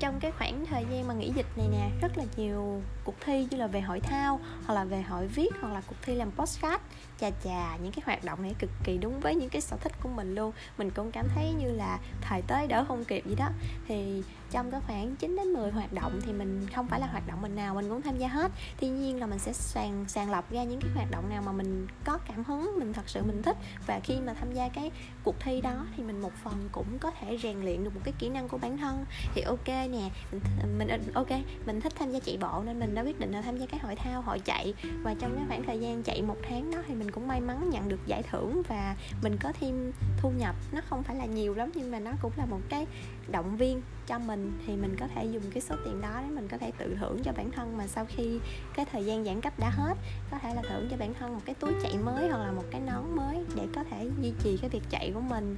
trong 0.00 0.20
cái 0.20 0.30
khoảng 0.30 0.66
thời 0.66 0.84
gian 0.90 1.08
mà 1.08 1.14
nghỉ 1.14 1.32
dịch 1.34 1.46
này 1.56 1.66
nè, 1.72 1.88
rất 2.00 2.18
là 2.18 2.24
nhiều 2.36 2.82
cuộc 3.04 3.14
thi 3.20 3.46
như 3.50 3.56
là 3.56 3.66
về 3.66 3.80
hội 3.80 4.00
thao, 4.00 4.40
hoặc 4.66 4.74
là 4.74 4.84
về 4.84 5.02
hội 5.02 5.26
viết, 5.26 5.50
hoặc 5.60 5.72
là 5.72 5.82
cuộc 5.86 5.96
thi 6.02 6.14
làm 6.14 6.30
postcard 6.30 6.82
chà 7.20 7.30
chà, 7.44 7.76
những 7.76 7.92
cái 7.92 8.02
hoạt 8.06 8.24
động 8.24 8.42
này 8.42 8.54
cực 8.58 8.70
kỳ 8.84 8.98
đúng 8.98 9.20
với 9.20 9.34
những 9.34 9.50
cái 9.50 9.60
sở 9.60 9.76
thích 9.76 9.92
của 10.02 10.08
mình 10.08 10.34
luôn. 10.34 10.52
Mình 10.78 10.90
cũng 10.90 11.12
cảm 11.12 11.26
thấy 11.34 11.52
như 11.52 11.72
là 11.72 11.98
thời 12.20 12.42
tới 12.42 12.66
đỡ 12.66 12.84
không 12.88 13.04
kịp 13.04 13.26
gì 13.26 13.34
đó. 13.34 13.48
Thì 13.88 14.22
trong 14.50 14.70
cái 14.70 14.80
khoảng 14.86 15.16
9 15.16 15.36
đến 15.36 15.52
10 15.52 15.70
hoạt 15.70 15.92
động 15.92 16.20
thì 16.26 16.32
mình 16.32 16.66
không 16.74 16.88
phải 16.88 17.00
là 17.00 17.06
hoạt 17.06 17.28
động 17.28 17.42
mình 17.42 17.56
nào 17.56 17.74
mình 17.74 17.88
cũng 17.88 18.02
tham 18.02 18.18
gia 18.18 18.28
hết. 18.28 18.52
Tuy 18.80 18.88
nhiên 18.88 19.20
là 19.20 19.26
mình 19.26 19.38
sẽ 19.38 19.52
sàng 19.52 20.04
sàng 20.08 20.30
lọc 20.30 20.52
ra 20.52 20.64
những 20.64 20.80
cái 20.80 20.90
hoạt 20.94 21.10
động 21.10 21.28
nào 21.28 21.42
mà 21.46 21.52
mình 21.52 21.86
có 22.04 22.18
cảm 22.28 22.44
hứng 22.44 22.72
mình 22.78 22.92
thật 22.92 23.08
sự 23.08 23.22
mình 23.22 23.42
thích. 23.42 23.56
Và 23.86 24.00
khi 24.04 24.20
mà 24.20 24.34
tham 24.34 24.52
gia 24.52 24.68
cái 24.68 24.90
cuộc 25.24 25.40
thi 25.40 25.60
đó 25.60 25.86
thì 25.96 26.02
mình 26.02 26.22
một 26.22 26.32
phần 26.44 26.68
cũng 26.72 26.98
có 26.98 27.10
thể 27.10 27.38
rèn 27.42 27.60
luyện 27.60 27.84
được 27.84 27.94
một 27.94 28.00
cái 28.04 28.14
kỹ 28.18 28.28
năng 28.28 28.48
của 28.48 28.58
bản 28.58 28.78
thân. 28.78 29.04
Thì 29.34 29.42
ok 29.42 29.68
nè 29.68 30.10
mình, 30.32 30.40
mình 30.78 30.88
ờ, 30.88 30.98
ok 31.14 31.30
mình 31.66 31.80
thích 31.80 31.92
tham 31.98 32.12
gia 32.12 32.18
chạy 32.18 32.36
bộ 32.40 32.62
nên 32.66 32.80
mình 32.80 32.94
đã 32.94 33.02
quyết 33.02 33.20
định 33.20 33.32
là 33.32 33.42
tham 33.42 33.58
gia 33.58 33.66
cái 33.66 33.80
hội 33.80 33.96
thao 33.96 34.22
hội 34.22 34.38
chạy. 34.38 34.74
Và 35.02 35.14
trong 35.14 35.36
cái 35.36 35.44
khoảng 35.48 35.64
thời 35.64 35.80
gian 35.80 36.02
chạy 36.02 36.22
một 36.22 36.36
tháng 36.48 36.70
đó 36.70 36.78
thì 36.88 36.94
mình 36.94 37.10
cũng 37.10 37.28
may 37.28 37.40
mắn 37.40 37.70
nhận 37.70 37.88
được 37.88 38.00
giải 38.06 38.22
thưởng 38.22 38.62
và 38.68 38.96
mình 39.22 39.36
có 39.42 39.52
thêm 39.60 39.92
thu 40.16 40.30
nhập. 40.30 40.56
Nó 40.72 40.80
không 40.88 41.02
phải 41.02 41.16
là 41.16 41.24
nhiều 41.24 41.54
lắm 41.54 41.70
nhưng 41.74 41.90
mà 41.90 41.98
nó 41.98 42.12
cũng 42.22 42.32
là 42.36 42.46
một 42.46 42.60
cái 42.68 42.86
động 43.32 43.56
viên 43.56 43.82
cho 44.06 44.18
mình 44.18 44.58
thì 44.66 44.76
mình 44.76 44.96
có 45.00 45.06
thể 45.14 45.24
dùng 45.24 45.42
cái 45.50 45.60
số 45.60 45.76
tiền 45.84 46.00
đó 46.00 46.20
để 46.22 46.34
mình 46.34 46.48
có 46.48 46.58
thể 46.58 46.72
tự 46.78 46.96
thưởng 47.00 47.22
cho 47.24 47.32
bản 47.32 47.50
thân 47.50 47.76
mà 47.76 47.86
sau 47.86 48.06
khi 48.08 48.38
cái 48.74 48.86
thời 48.92 49.04
gian 49.04 49.24
giãn 49.24 49.40
cách 49.40 49.58
đã 49.58 49.70
hết, 49.70 49.94
có 50.30 50.38
thể 50.38 50.54
là 50.54 50.62
thưởng 50.62 50.88
cho 50.90 50.96
bản 50.96 51.14
thân 51.14 51.34
một 51.34 51.40
cái 51.44 51.54
túi 51.54 51.72
chạy 51.82 51.94
mới 51.96 52.28
hoặc 52.28 52.38
là 52.38 52.52
một 52.52 52.64
cái 52.70 52.80
nón 52.80 53.16
mới 53.16 53.44
để 53.56 53.66
có 53.74 53.84
thể 53.90 54.10
duy 54.22 54.32
trì 54.42 54.56
cái 54.56 54.70
việc 54.70 54.82
chạy 54.90 55.12
của 55.14 55.20
mình. 55.20 55.56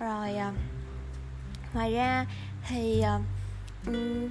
Rồi 0.00 0.36
ờ, 0.36 0.52
ngoài 1.74 1.92
ra 1.92 2.26
thì 2.68 3.00
ờ, 3.00 3.20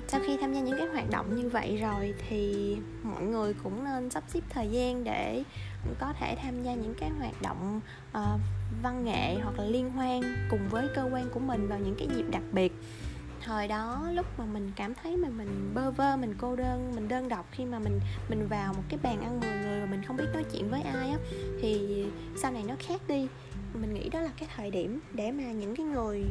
sau 0.08 0.22
khi 0.27 0.38
tham 0.42 0.53
gia 0.53 0.60
những 0.60 0.77
cái 0.77 0.88
hoạt 0.88 1.10
động 1.10 1.36
như 1.36 1.50
vậy 1.50 1.77
rồi 1.77 2.13
thì 2.30 2.75
mọi 3.03 3.24
người 3.24 3.53
cũng 3.63 3.84
nên 3.84 4.10
sắp 4.10 4.24
xếp 4.27 4.42
thời 4.50 4.68
gian 4.68 5.03
để 5.03 5.44
có 6.00 6.13
thể 6.20 6.36
tham 6.36 6.63
gia 6.63 6.74
những 6.74 6.94
cái 7.00 7.10
hoạt 7.10 7.42
động 7.42 7.82
uh, 8.18 8.40
văn 8.84 9.06
nghệ 9.06 9.36
hoặc 9.44 9.60
là 9.60 9.66
liên 9.66 9.90
hoan 9.90 10.22
cùng 10.50 10.70
với 10.70 10.88
cơ 10.96 11.10
quan 11.13 11.30
của 11.30 11.40
mình 11.40 11.68
vào 11.68 11.80
những 11.80 11.96
cái 11.98 12.08
dịp 12.16 12.25
đặc 12.32 12.44
biệt. 12.52 12.74
Thời 13.42 13.68
đó 13.68 14.10
lúc 14.13 14.25
mà 14.40 14.46
mình 14.46 14.72
cảm 14.75 14.94
thấy 14.94 15.18
mà 15.18 15.30
mình 15.30 15.72
bơ 15.74 15.92
vơ 15.92 16.18
mình 16.18 16.36
cô 16.38 16.56
đơn 16.56 16.92
mình 16.96 17.08
đơn 17.08 17.30
độc 17.30 17.46
khi 17.52 17.66
mà 17.66 17.80
mình 17.80 18.00
mình 18.30 18.48
vào 18.48 18.74
một 18.74 18.84
cái 18.90 19.00
bàn 19.04 19.22
ăn 19.22 19.40
10 19.40 19.50
người 19.50 19.80
và 19.80 19.86
mình 19.86 20.04
không 20.04 20.18
biết 20.18 20.28
nói 20.34 20.44
chuyện 20.52 20.70
với 20.70 20.82
ai 20.82 21.10
á 21.10 21.18
thì 21.62 22.06
sau 22.36 22.52
này 22.52 22.63
nó 22.68 22.75
khác 22.80 23.02
đi. 23.08 23.28
Mình 23.74 23.94
nghĩ 23.94 24.10
đó 24.10 24.20
là 24.20 24.30
cái 24.38 24.50
thời 24.56 24.72
điểm 24.72 25.00
để 25.13 25.32
mà 25.32 25.44
những 25.44 25.75
cái 25.75 25.86
người 25.86 26.24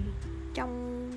trong 0.55 1.11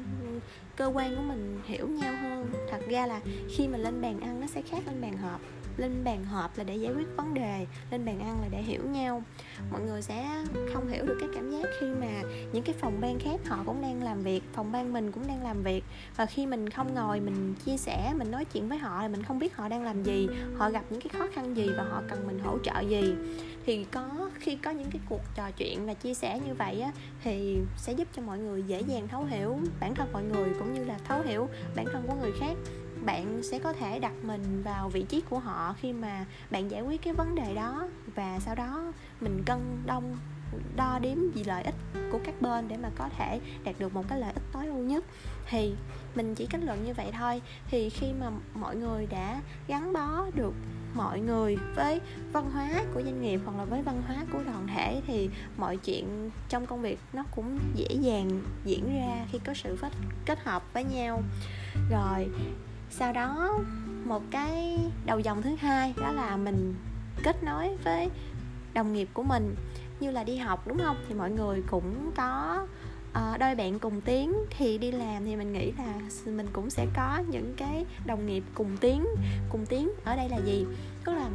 cơ 0.76 0.86
quan 0.86 1.16
của 1.16 1.22
mình 1.22 1.60
hiểu 1.66 1.88
nhau 1.88 2.14
hơn. 2.22 2.52
Thật 2.72 2.82
ra 2.90 3.08
là 3.08 3.22
khi 3.50 3.68
mà 3.68 3.78
lên 3.78 4.02
bàn 4.02 4.20
ăn 4.20 4.42
nó 4.42 4.48
sẽ 4.48 4.62
khác 4.62 4.84
lên 4.88 5.02
bàn 5.02 5.18
họp 5.18 5.42
lên 5.78 6.04
bàn 6.04 6.26
họp 6.26 6.58
là 6.58 6.64
để 6.64 6.76
giải 6.76 6.94
quyết 6.94 7.08
vấn 7.18 7.34
đề, 7.34 7.66
lên 7.92 8.06
bàn 8.06 8.20
ăn 8.20 8.42
là 8.42 8.48
để 8.52 8.62
hiểu 8.62 8.82
nhau. 8.86 9.24
Mọi 9.72 9.82
người 9.82 10.02
sẽ 10.02 10.44
không 10.74 10.88
hiểu 10.88 11.06
được 11.06 11.18
cái 11.20 11.30
cảm 11.36 11.52
giác 11.52 11.70
khi 11.80 11.88
mà 11.88 12.22
những 12.54 12.64
cái 12.64 12.76
phòng 12.80 13.02
ban 13.02 13.20
khác 13.20 13.40
họ 13.46 13.64
cũng 13.66 13.82
đang 13.82 14.04
làm 14.04 14.22
việc, 14.22 14.44
phòng 14.54 14.72
ban 14.72 14.94
mình 14.94 15.12
cũng 15.12 15.28
đang 15.28 15.44
làm 15.44 15.64
việc. 15.64 15.84
Và 16.16 16.26
khi 16.26 16.46
mình 16.46 16.70
không 16.70 16.94
ngồi, 16.94 17.20
mình 17.20 17.54
chia 17.66 17.78
sẻ, 17.78 18.14
mình 18.18 18.32
nói 18.32 18.46
chuyện 18.46 18.70
với 18.70 18.78
họ 18.78 19.02
là 19.02 19.08
mình 19.08 19.24
không 19.24 19.40
biết 19.40 19.56
họ 19.56 19.70
đang 19.70 19.84
làm 19.84 20.04
gì, 20.04 20.28
họ 20.58 20.70
gặp 20.70 20.84
những 20.90 21.02
cái 21.02 21.10
khó 21.20 21.28
khăn 21.34 21.58
gì 21.58 21.70
và 21.78 21.84
họ 21.84 22.02
cần 22.10 22.28
mình 22.28 22.40
hỗ 22.40 22.58
trợ 22.64 22.80
gì. 22.80 23.16
Thì 23.66 23.84
có, 23.84 24.30
khi 24.40 24.56
có 24.56 24.72
những 24.72 24.92
cái 24.92 25.02
cuộc 25.10 25.22
trò 25.36 25.52
chuyện 25.58 25.86
và 25.86 25.94
chia 25.94 26.14
sẻ 26.14 26.40
như 26.48 26.54
vậy 26.54 26.82
á, 26.82 26.92
thì 27.24 27.58
sẽ 27.78 27.94
giúp 27.94 28.08
cho 28.16 28.22
mọi 28.22 28.40
người 28.40 28.64
dễ 28.64 28.82
dàng 28.82 29.08
thấu 29.08 29.24
hiểu 29.24 29.58
bản 29.80 29.96
thân 29.96 30.08
mọi 30.14 30.24
người 30.24 30.50
cũng 30.60 30.74
như 30.74 30.84
là 30.84 30.98
thấu 31.08 31.22
hiểu 31.22 31.50
bản 31.76 31.86
thân 31.94 32.04
của 32.08 32.16
người 32.22 32.32
khác 32.40 32.54
bạn 33.06 33.44
sẽ 33.44 33.60
có 33.60 33.74
thể 33.74 34.00
đặt 34.00 34.14
mình 34.24 34.64
vào 34.64 34.90
vị 34.90 35.06
trí 35.10 35.22
của 35.30 35.40
họ 35.40 35.76
khi 35.80 35.94
mà 35.94 36.26
bạn 36.52 36.72
giải 36.72 36.82
quyết 36.82 37.02
cái 37.02 37.14
vấn 37.14 37.36
đề 37.36 37.56
đó 37.56 37.88
và 38.16 38.40
sau 38.40 38.56
đó 38.56 38.94
mình 39.22 39.44
cân 39.46 39.60
đông 39.86 40.18
đo 40.76 41.00
đếm 41.00 41.18
gì 41.34 41.44
lợi 41.44 41.64
ích 41.64 41.76
của 42.12 42.20
các 42.24 42.42
bên 42.42 42.68
để 42.68 42.78
mà 42.78 42.90
có 42.96 43.10
thể 43.18 43.40
đạt 43.64 43.76
được 43.80 43.94
một 43.94 44.04
cái 44.10 44.20
lợi 44.20 44.34
ích 44.34 44.44
tối 44.54 44.68
ưu 44.68 44.78
nhất. 44.78 45.04
Thì 45.50 45.74
mình 46.16 46.36
chỉ 46.36 46.48
kết 46.50 46.64
luận 46.64 46.86
như 46.86 46.94
vậy 46.94 47.12
thôi. 47.20 47.42
Thì 47.68 47.90
khi 47.90 48.08
mà 48.20 48.32
mọi 48.54 48.76
người 48.76 49.06
đã 49.06 49.42
gắn 49.68 49.94
bó 49.94 50.26
được 50.36 50.54
mọi 50.94 51.20
người 51.20 51.58
với 51.76 52.02
văn 52.32 52.52
hóa 52.52 52.70
của 52.94 53.02
doanh 53.04 53.22
nghiệp 53.22 53.40
hoặc 53.46 53.58
là 53.58 53.66
với 53.66 53.82
văn 53.82 54.02
hóa 54.08 54.26
của 54.34 54.40
đoàn 54.46 54.68
thể 54.76 55.02
thì 55.08 55.30
mọi 55.58 55.78
chuyện 55.78 56.30
trong 56.50 56.66
công 56.66 56.82
việc 56.82 57.00
nó 57.14 57.24
cũng 57.36 57.60
dễ 57.76 57.88
dàng 58.02 58.42
diễn 58.66 58.94
ra 58.94 59.26
khi 59.32 59.40
có 59.46 59.54
sự 59.54 59.78
kết 60.26 60.40
hợp 60.44 60.74
với 60.74 60.84
nhau. 60.84 61.22
Rồi 61.92 62.30
sau 62.98 63.14
đó 63.14 63.60
một 64.06 64.24
cái 64.32 64.80
đầu 65.06 65.20
dòng 65.20 65.42
thứ 65.42 65.56
hai 65.60 65.94
đó 66.02 66.12
là 66.12 66.38
mình 66.38 66.76
kết 67.24 67.44
nối 67.44 67.78
với 67.84 68.10
đồng 68.74 68.94
nghiệp 68.94 69.08
của 69.14 69.24
mình 69.24 69.56
như 70.00 70.12
là 70.12 70.24
đi 70.24 70.38
học 70.38 70.68
đúng 70.68 70.78
không? 70.78 70.98
Thì 71.08 71.16
mọi 71.16 71.32
người 71.32 71.64
cũng 71.70 72.12
có 72.16 72.68
uh, 73.10 73.40
đôi 73.40 73.56
bạn 73.56 73.80
cùng 73.80 74.02
tiếng. 74.02 74.34
Thì 74.50 74.78
đi 74.78 74.92
làm 74.92 75.26
thì 75.26 75.36
mình 75.36 75.54
nghĩ 75.54 75.72
là 75.72 75.94
mình 76.26 76.48
cũng 76.54 76.70
sẽ 76.70 76.86
có 76.96 77.24
những 77.30 77.54
cái 77.58 77.86
đồng 78.06 78.26
nghiệp 78.26 78.44
cùng 78.54 78.78
tiếng. 78.78 79.06
Cùng 79.50 79.66
tiếng 79.66 79.92
ở 80.04 80.16
đây 80.16 80.30
là 80.30 80.38
gì? 80.38 80.66
Tức 81.06 81.14
là 81.14 81.28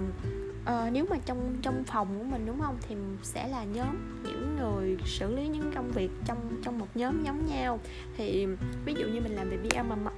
uh, 0.62 0.92
nếu 0.92 1.06
mà 1.10 1.16
trong 1.26 1.56
trong 1.62 1.84
phòng 1.84 2.18
của 2.18 2.24
mình 2.24 2.46
đúng 2.46 2.60
không? 2.60 2.76
Thì 2.88 2.94
sẽ 3.22 3.48
là 3.48 3.64
nhóm 3.64 4.22
những 4.24 4.56
người 4.60 4.96
xử 5.04 5.36
lý 5.36 5.48
những 5.48 5.72
công 5.74 5.90
việc 5.90 6.10
trong 6.26 6.38
trong 6.62 6.78
một 6.78 6.88
nhóm 6.94 7.24
giống 7.24 7.46
nhau. 7.46 7.80
Thì 8.16 8.46
ví 8.84 8.94
dụ 8.94 9.06
như 9.06 9.20
mình 9.20 9.36
làm 9.36 9.50
về 9.50 9.56
PR 9.56 9.76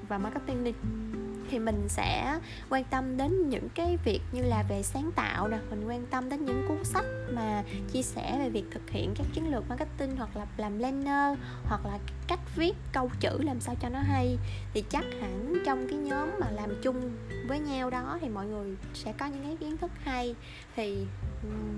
và 0.08 0.18
marketing 0.18 0.64
đi 0.64 0.72
thì 1.52 1.58
mình 1.58 1.88
sẽ 1.88 2.38
quan 2.70 2.84
tâm 2.84 3.16
đến 3.16 3.48
những 3.48 3.68
cái 3.74 3.98
việc 4.04 4.20
như 4.32 4.42
là 4.42 4.64
về 4.68 4.82
sáng 4.82 5.10
tạo 5.16 5.48
nè, 5.48 5.58
mình 5.70 5.88
quan 5.88 6.06
tâm 6.06 6.28
đến 6.28 6.44
những 6.44 6.64
cuốn 6.68 6.84
sách 6.84 7.04
mà 7.30 7.62
chia 7.92 8.02
sẻ 8.02 8.38
về 8.38 8.48
việc 8.50 8.64
thực 8.70 8.90
hiện 8.90 9.14
các 9.16 9.26
chiến 9.32 9.50
lược 9.50 9.68
marketing 9.68 10.16
hoặc 10.16 10.36
là 10.36 10.46
làm 10.56 10.78
planner 10.78 11.38
hoặc 11.64 11.86
là 11.86 11.98
cách 12.28 12.40
viết 12.56 12.72
câu 12.92 13.10
chữ 13.20 13.38
làm 13.42 13.60
sao 13.60 13.74
cho 13.80 13.88
nó 13.88 13.98
hay, 13.98 14.38
thì 14.74 14.84
chắc 14.88 15.04
hẳn 15.20 15.62
trong 15.66 15.86
cái 15.88 15.98
nhóm 15.98 16.30
mà 16.40 16.50
làm 16.50 16.70
chung 16.82 17.10
với 17.48 17.58
nhau 17.58 17.90
đó 17.90 18.18
thì 18.20 18.28
mọi 18.28 18.46
người 18.46 18.76
sẽ 18.94 19.12
có 19.12 19.26
những 19.26 19.42
cái 19.42 19.56
kiến 19.56 19.76
thức 19.76 19.90
hay. 20.02 20.34
Thì 20.76 21.06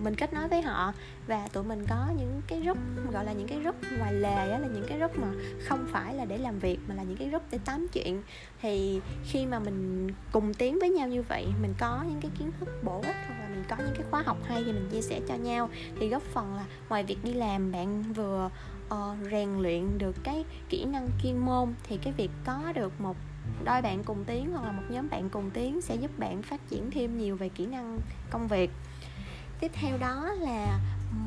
mình 0.02 0.14
kết 0.14 0.34
nối 0.34 0.48
với 0.48 0.62
họ 0.62 0.92
và 1.26 1.48
tụi 1.52 1.64
mình 1.64 1.84
có 1.88 2.06
những 2.18 2.40
cái 2.46 2.60
group, 2.60 2.78
gọi 3.12 3.24
là 3.24 3.32
những 3.32 3.48
cái 3.48 3.58
group 3.58 3.76
ngoài 3.98 4.12
lề 4.12 4.50
đó 4.50 4.58
là 4.58 4.68
những 4.74 4.84
cái 4.88 4.98
group 4.98 5.18
mà 5.18 5.28
không 5.64 5.86
phải 5.92 6.14
là 6.14 6.24
để 6.24 6.38
làm 6.38 6.58
việc 6.58 6.78
mà 6.88 6.94
là 6.94 7.02
những 7.02 7.16
cái 7.16 7.28
group 7.28 7.42
để 7.50 7.58
tám 7.64 7.86
chuyện. 7.92 8.22
Thì 8.62 9.00
khi 9.24 9.46
mà 9.46 9.58
mình 9.58 10.08
cùng 10.32 10.54
tiến 10.54 10.78
với 10.80 10.90
nhau 10.90 11.08
như 11.08 11.22
vậy, 11.22 11.46
mình 11.62 11.74
có 11.78 12.04
những 12.08 12.20
cái 12.20 12.30
kiến 12.38 12.50
thức 12.60 12.68
bổ 12.84 13.00
ích 13.00 13.16
hoặc 13.28 13.40
là 13.40 13.48
mình 13.48 13.64
có 13.68 13.76
những 13.78 13.94
cái 13.94 14.04
khóa 14.10 14.22
học 14.22 14.36
hay 14.44 14.64
thì 14.64 14.72
mình 14.72 14.88
chia 14.92 15.02
sẻ 15.02 15.20
cho 15.28 15.34
nhau. 15.44 15.70
Thì 16.00 16.08
góp 16.08 16.22
phần 16.22 16.54
là 16.54 16.64
ngoài 16.88 17.04
việc 17.04 17.24
đi 17.24 17.32
làm 17.32 17.72
bạn 17.72 18.02
vừa 18.02 18.50
uh, 18.86 19.30
rèn 19.30 19.58
luyện 19.58 19.98
được 19.98 20.16
cái 20.24 20.44
kỹ 20.68 20.84
năng 20.84 21.08
chuyên 21.22 21.38
môn 21.38 21.74
thì 21.84 21.96
cái 21.96 22.12
việc 22.12 22.30
có 22.44 22.72
được 22.74 23.00
một 23.00 23.16
đôi 23.64 23.82
bạn 23.82 24.04
cùng 24.04 24.24
tiến 24.24 24.52
hoặc 24.52 24.64
là 24.64 24.72
một 24.72 24.82
nhóm 24.88 25.08
bạn 25.10 25.30
cùng 25.30 25.50
tiến 25.50 25.80
sẽ 25.80 25.94
giúp 25.94 26.18
bạn 26.18 26.42
phát 26.42 26.60
triển 26.68 26.90
thêm 26.90 27.18
nhiều 27.18 27.36
về 27.36 27.48
kỹ 27.48 27.66
năng 27.66 27.98
công 28.30 28.48
việc. 28.48 28.70
Tiếp 29.60 29.70
theo 29.74 29.98
đó 29.98 30.34
là 30.40 30.78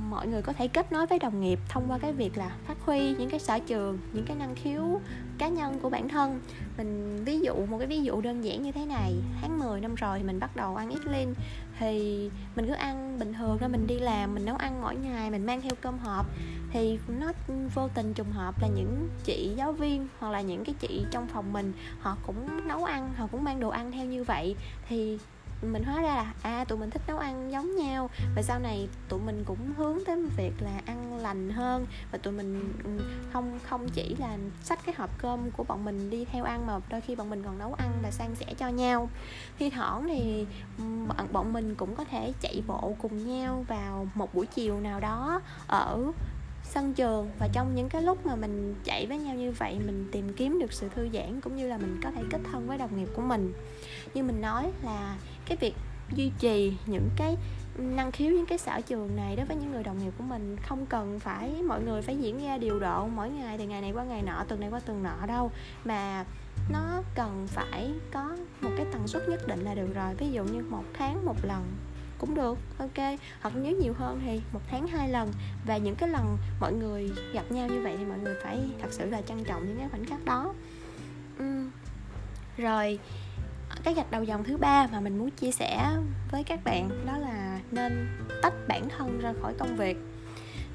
mọi 0.10 0.28
người 0.28 0.42
có 0.42 0.54
thể 0.54 0.68
kết 0.68 0.92
nối 0.92 1.08
với 1.08 1.20
đồng 1.20 1.42
nghiệp 1.42 1.60
thông 1.70 1.92
qua 1.92 1.98
cái 1.98 2.14
việc 2.14 2.38
là 2.38 2.56
phát 2.66 2.78
huy 2.86 3.16
những 3.16 3.30
cái 3.30 3.40
sở 3.40 3.60
trường 3.60 4.00
những 4.14 4.26
cái 4.26 4.38
năng 4.38 4.56
khiếu 4.56 5.02
cá 5.38 5.48
nhân 5.48 5.80
của 5.80 5.90
bản 5.90 6.10
thân. 6.10 6.40
Mình 6.78 7.24
ví 7.26 7.40
dụ, 7.40 7.66
một 7.66 7.78
cái 7.78 7.88
ví 7.88 8.02
dụ 8.02 8.22
đơn 8.22 8.44
giản 8.44 8.62
như 8.62 8.72
thế 8.72 8.86
này. 8.86 9.14
Tháng 9.42 9.60
10 9.60 9.82
năm 9.82 9.96
rồi 9.96 10.20
thì 10.20 10.24
mình 10.24 10.40
bắt 10.40 10.56
đầu 10.56 10.76
ăn 10.76 10.90
ít 10.90 11.06
lên 11.06 11.34
thì 11.80 12.30
mình 12.56 12.68
cứ 12.68 12.74
ăn 12.74 13.20
bình 13.20 13.34
thường 13.34 13.58
ra 13.58 13.68
mình 13.68 13.88
đi 13.88 14.00
làm, 14.00 14.36
mình 14.36 14.46
nấu 14.46 14.56
ăn 14.56 14.82
mỗi 14.82 14.96
ngày, 14.96 15.32
mình 15.32 15.46
mang 15.46 15.62
theo 15.62 15.72
cơm 15.82 15.98
hộp. 15.98 16.26
Thì 16.72 17.00
nó 17.20 17.32
vô 17.76 17.88
tình 17.88 18.14
trùng 18.14 18.32
hợp 18.32 18.62
là 18.62 18.68
những 18.68 19.10
chị 19.24 19.52
giáo 19.56 19.72
viên 19.72 20.08
hoặc 20.20 20.30
là 20.30 20.42
những 20.42 20.64
cái 20.66 20.76
chị 20.80 21.06
trong 21.12 21.28
phòng 21.28 21.54
mình, 21.54 21.74
họ 22.00 22.18
cũng 22.28 22.68
nấu 22.68 22.84
ăn, 22.84 23.14
họ 23.18 23.28
cũng 23.28 23.44
mang 23.44 23.60
đồ 23.60 23.70
ăn 23.70 23.92
theo 23.92 24.06
như 24.06 24.24
vậy. 24.24 24.56
Thì 24.90 25.18
mình 25.62 25.84
hóa 25.84 26.02
ra 26.02 26.16
là 26.16 26.34
à 26.42 26.64
tụi 26.64 26.78
mình 26.78 26.90
thích 26.90 27.02
nấu 27.08 27.18
ăn 27.18 27.52
giống 27.52 27.76
nhau. 27.76 28.10
Và 28.36 28.42
sau 28.42 28.60
này 28.60 28.88
tụi 29.10 29.20
mình 29.20 29.44
cũng 29.46 29.74
hướng 29.78 29.98
tới 30.06 30.26
việc 30.38 30.54
là 30.60 30.82
ăn 30.86 31.18
lành 31.18 31.50
hơn. 31.50 31.86
Và 32.12 32.18
tụi 32.18 32.34
mình 32.34 32.74
ừ, 32.84 32.90
không 33.34 33.60
không 33.70 33.90
chỉ 33.90 34.16
là 34.20 34.38
xách 34.64 34.80
cái 34.86 34.96
hộp 34.98 35.22
cơm 35.22 35.52
của 35.52 35.64
bọn 35.64 35.86
mình 35.86 36.10
đi 36.10 36.26
theo 36.26 36.44
ăn 36.44 36.68
mà 36.68 36.80
đôi 36.90 37.02
khi 37.02 37.16
bọn 37.16 37.30
mình 37.30 37.44
còn 37.44 37.58
nấu 37.58 37.74
ăn 37.74 37.92
và 38.04 38.12
san 38.12 38.36
sẻ 38.36 38.54
cho 38.58 38.68
nhau. 38.68 39.10
Thi 39.60 39.70
thoảng 39.70 40.08
thì 40.08 40.46
ừ, 40.78 40.84
bọn 41.08 41.28
bọn 41.32 41.54
mình 41.54 41.76
cũng 41.76 41.96
có 41.96 42.04
thể 42.04 42.34
chạy 42.42 42.64
bộ 42.68 42.96
cùng 43.02 43.28
nhau 43.28 43.66
vào 43.68 44.08
một 44.16 44.34
buổi 44.34 44.46
chiều 44.46 44.80
nào 44.80 45.00
đó 45.00 45.42
ở 45.68 46.12
sân 46.64 46.94
trường. 46.94 47.30
Và 47.40 47.48
trong 47.54 47.76
những 47.76 47.90
cái 47.90 48.02
lúc 48.02 48.26
mà 48.26 48.36
mình 48.36 48.76
chạy 48.84 49.06
với 49.06 49.18
nhau 49.18 49.36
như 49.36 49.52
vậy, 49.52 49.80
mình 49.86 50.10
tìm 50.12 50.34
kiếm 50.34 50.60
được 50.60 50.74
sự 50.74 50.90
thư 50.96 51.10
giãn 51.14 51.42
cũng 51.42 51.56
như 51.56 51.68
là 51.68 51.78
mình 51.78 52.00
có 52.04 52.12
thể 52.12 52.22
kết 52.30 52.40
thân 52.52 52.68
với 52.68 52.78
đồng 52.78 52.98
nghiệp 52.98 53.10
của 53.16 53.22
mình. 53.22 53.54
Như 54.14 54.24
mình 54.24 54.42
nói 54.42 54.72
là 54.84 55.16
cái 55.48 55.58
việc 55.58 55.76
duy 56.14 56.32
trì 56.40 56.78
những 56.86 57.10
cái 57.16 57.38
năng 57.78 58.12
khiếu, 58.12 58.32
những 58.32 58.46
cái 58.46 58.58
sở 58.58 58.82
trường 58.82 59.16
này 59.16 59.36
đối 59.36 59.46
với 59.46 59.58
những 59.58 59.72
người 59.72 59.84
đồng 59.84 59.98
nghiệp 59.98 60.12
của 60.18 60.24
mình, 60.24 60.58
không 60.68 60.86
cần 60.86 61.20
phải 61.20 61.64
mọi 61.68 61.84
người 61.84 62.02
phải 62.02 62.18
diễn 62.18 62.44
ra 62.44 62.58
điều 62.58 62.80
độ 62.80 63.08
mỗi 63.08 63.30
ngày 63.30 63.58
thì 63.58 63.66
ngày 63.66 63.82
này 63.82 63.92
qua 63.92 64.04
ngày 64.04 64.22
nọ, 64.22 64.44
tuần 64.48 64.60
này 64.60 64.70
qua 64.70 64.80
tuần 64.80 65.04
nọ 65.04 65.26
đâu. 65.28 65.52
Mà 65.86 66.26
nó 66.72 67.02
cần 67.16 67.48
phải 67.48 67.92
có 68.12 68.38
một 68.62 68.72
cái 68.78 68.86
tần 68.94 69.08
suất 69.08 69.30
nhất 69.30 69.48
định 69.48 69.60
là 69.64 69.74
được 69.74 69.94
rồi, 69.96 70.16
ví 70.18 70.32
dụ 70.32 70.44
như 70.44 70.64
một 70.70 70.84
tháng 70.94 71.26
một 71.26 71.46
lần 71.46 71.64
cũng 72.20 72.36
được, 72.36 72.58
ok. 72.78 73.20
Hoặc 73.42 73.54
nếu 73.56 73.76
nhiều 73.78 73.94
hơn 73.94 74.22
thì 74.26 74.42
một 74.54 74.62
tháng 74.72 74.88
hai 74.88 75.10
lần. 75.10 75.32
Và 75.66 75.78
những 75.78 75.96
cái 75.96 76.10
lần 76.10 76.38
mọi 76.60 76.74
người 76.74 77.12
gặp 77.34 77.52
nhau 77.52 77.68
như 77.68 77.82
vậy 77.84 77.96
thì 77.98 78.06
mọi 78.06 78.20
người 78.20 78.36
phải 78.44 78.60
thật 78.82 78.88
sự 78.92 79.06
là 79.06 79.22
trân 79.22 79.44
trọng 79.44 79.68
những 79.68 79.78
cái 79.78 79.90
khoảnh 79.90 80.06
khắc 80.06 80.26
đó. 80.26 80.54
Uhm. 81.44 81.70
rồi 82.58 83.00
cái 83.84 83.94
gạch 83.94 84.12
đầu 84.12 84.24
dòng 84.24 84.44
thứ 84.44 84.58
ba 84.58 84.88
mà 84.92 85.00
mình 85.00 85.18
muốn 85.18 85.32
chia 85.32 85.52
sẻ 85.52 85.90
với 86.32 86.44
các 86.44 86.64
bạn 86.64 86.90
đó 87.06 87.18
là 87.18 87.60
nên 87.72 88.08
tách 88.42 88.54
bản 88.68 88.90
thân 88.98 89.20
ra 89.20 89.34
khỏi 89.42 89.54
công 89.60 89.76
việc. 89.76 89.98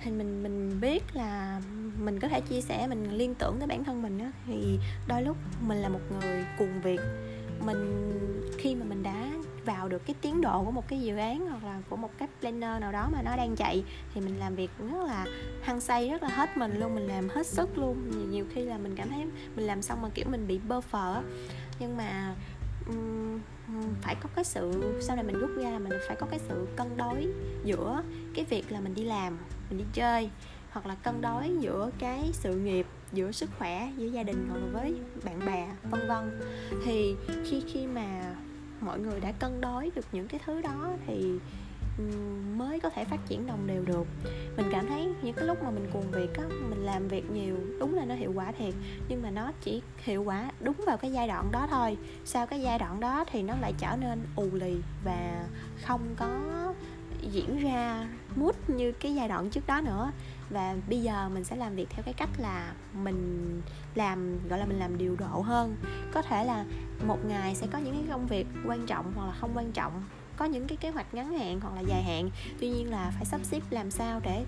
Thì 0.01 0.11
mình 0.11 0.43
mình 0.43 0.81
biết 0.81 1.03
là 1.13 1.61
mình 1.99 2.21
có 2.21 2.29
thể 2.29 2.41
chia 2.41 2.61
sẻ 2.61 2.87
mình 2.87 3.17
liên 3.17 3.35
tưởng 3.35 3.59
tới 3.59 3.67
bản 3.67 3.85
thân 3.85 4.03
mình 4.03 4.19
á 4.19 4.33
thì 4.47 4.79
đôi 5.07 5.23
lúc 5.23 5.37
mình 5.61 5.79
là 5.79 5.89
một 5.89 6.01
người 6.11 6.45
cuồng 6.59 6.81
việc. 6.83 7.01
Mình 7.61 8.13
khi 8.59 8.75
mà 8.75 8.85
mình 8.85 9.03
đã 9.03 9.29
vào 9.65 9.89
được 9.89 10.07
cái 10.07 10.17
tiến 10.21 10.41
độ 10.41 10.65
của 10.65 10.71
một 10.71 10.89
cái 10.89 11.01
dự 11.01 11.17
án 11.17 11.47
hoặc 11.51 11.65
là 11.65 11.81
của 11.91 11.97
một 11.97 12.11
cái 12.19 12.29
planner 12.41 12.81
nào 12.81 12.93
đó 12.93 13.09
mà 13.13 13.23
nó 13.23 13.37
đang 13.37 13.57
chạy 13.57 13.85
thì 14.15 14.21
mình 14.21 14.39
làm 14.39 14.55
việc 14.55 14.71
rất 14.79 15.07
là 15.07 15.27
hăng 15.63 15.81
say 15.81 16.09
rất 16.09 16.23
là 16.23 16.29
hết 16.29 16.57
mình 16.57 16.81
luôn 16.81 16.95
mình 16.95 17.07
làm 17.07 17.29
hết 17.29 17.47
sức 17.47 17.79
luôn. 17.79 18.11
Nhiều, 18.11 18.27
nhiều 18.31 18.45
khi 18.55 18.63
là 18.63 18.79
mình 18.79 18.97
cảm 18.97 19.11
thấy 19.11 19.27
mình 19.57 19.67
làm 19.67 19.83
xong 19.83 20.03
mà 20.03 20.09
kiểu 20.15 20.27
mình 20.31 20.47
bị 20.47 20.61
bơ 20.69 20.81
phờ 20.81 21.23
nhưng 21.79 21.97
mà 21.97 22.35
phải 24.03 24.15
có 24.15 24.29
cái 24.35 24.45
sự, 24.45 24.95
sau 25.01 25.17
này 25.17 25.25
mình 25.25 25.39
rút 25.39 25.51
ra 25.57 25.71
là 25.71 25.79
mình 25.79 25.93
phải 26.09 26.17
có 26.17 26.27
cái 26.27 26.41
sự 26.49 26.67
cân 26.77 26.97
đối 26.97 27.27
giữa 27.65 28.03
cái 28.35 28.45
việc 28.45 28.73
là 28.73 28.81
mình 28.81 28.95
đi 28.95 29.05
làm, 29.05 29.39
mình 29.71 29.79
đi 29.79 29.85
chơi, 29.93 30.31
hoặc 30.71 30.87
là 30.87 30.95
cân 30.95 31.21
đối 31.21 31.57
giữa 31.61 31.91
cái 31.99 32.31
sự 32.33 32.55
nghiệp, 32.55 32.87
giữa 33.12 33.33
sức 33.33 33.51
khỏe, 33.59 33.93
giữa 33.97 34.07
gia 34.07 34.23
đình 34.23 34.47
hoặc 34.49 34.59
là 34.59 34.67
với 34.73 34.95
bạn 35.25 35.47
bè, 35.47 35.69
vân 35.91 36.09
vân. 36.09 36.41
Thì 36.85 37.15
khi 37.45 37.62
khi 37.73 37.87
mà 37.87 38.35
mọi 38.81 38.99
người 38.99 39.21
đã 39.21 39.33
cân 39.33 39.61
đối 39.61 39.90
được 39.95 40.07
những 40.12 40.29
cái 40.29 40.40
thứ 40.47 40.62
đó 40.62 40.92
thì 41.07 41.38
Ừ, 41.98 42.05
mới 42.57 42.81
có 42.81 42.90
thể 42.90 43.05
phát 43.05 43.20
triển 43.28 43.46
đồng 43.46 43.66
đều 43.66 43.85
được. 43.85 44.07
Mình 44.57 44.66
cảm 44.72 44.87
thấy 44.87 45.09
những 45.22 45.35
cái 45.35 45.44
lúc 45.44 45.62
mà 45.62 45.70
mình 45.70 45.87
cuồng 45.92 46.11
việc 46.11 46.35
á, 46.38 46.44
mình 46.70 46.85
làm 46.85 47.09
việc 47.09 47.31
nhiều, 47.31 47.57
đúng 47.81 47.94
là 47.94 48.05
nó 48.05 48.14
hiệu 48.14 48.33
quả 48.35 48.52
thiệt. 48.52 48.74
Nhưng 49.09 49.22
mà 49.22 49.31
nó 49.31 49.52
chỉ 49.61 49.83
hiệu 49.98 50.22
quả 50.22 50.50
đúng 50.61 50.76
vào 50.87 50.96
cái 50.96 51.12
giai 51.12 51.28
đoạn 51.28 51.52
đó 51.52 51.66
thôi. 51.70 51.96
Sau 52.24 52.46
cái 52.46 52.61
giai 52.61 52.78
đoạn 52.78 53.00
đó 53.00 53.24
thì 53.31 53.42
nó 53.42 53.55
lại 53.61 53.74
trở 53.78 53.96
nên 54.00 54.20
ù 54.37 54.48
lì 54.52 54.76
và 55.05 55.44
không 55.83 56.14
có 56.16 56.28
diễn 57.31 57.59
ra 57.59 58.09
mút 58.37 58.70
như 58.70 58.92
cái 58.92 59.14
giai 59.14 59.28
đoạn 59.28 59.50
trước 59.50 59.66
đó 59.66 59.81
nữa. 59.81 60.11
Và 60.50 60.76
bây 60.88 61.02
giờ 61.02 61.28
mình 61.28 61.44
sẽ 61.44 61.57
làm 61.57 61.74
việc 61.74 61.87
theo 61.90 62.02
cái 62.02 62.14
cách 62.14 62.31
là 62.38 62.72
mình 62.92 63.62
làm, 63.94 64.48
gọi 64.48 64.59
là 64.59 64.64
mình 64.64 64.78
làm 64.78 64.98
điều 64.98 65.16
độ 65.16 65.40
hơn. 65.40 65.76
Có 66.12 66.22
thể 66.22 66.44
là 66.44 66.64
một 67.07 67.18
ngày 67.28 67.55
sẽ 67.55 67.66
có 67.72 67.78
những 67.78 67.94
cái 67.94 68.05
công 68.11 68.26
việc 68.26 68.46
quan 68.66 68.87
trọng 68.87 69.12
hoặc 69.14 69.26
là 69.26 69.33
không 69.33 69.50
quan 69.55 69.72
trọng 69.72 70.05
có 70.42 70.48
những 70.48 70.66
cái 70.66 70.76
kế 70.76 70.90
hoạch 70.90 71.14
ngắn 71.14 71.38
hạn 71.38 71.61
hoặc 71.61 71.74
là 71.74 71.81
dài 71.81 72.02
hạn. 72.02 72.31
Tuy 72.61 72.68
nhiên 72.68 72.90
là 72.90 73.12
phải 73.14 73.24
sắp 73.24 73.40
xếp 73.44 73.61
làm 73.70 73.90
sao 73.90 74.20
để 74.24 74.44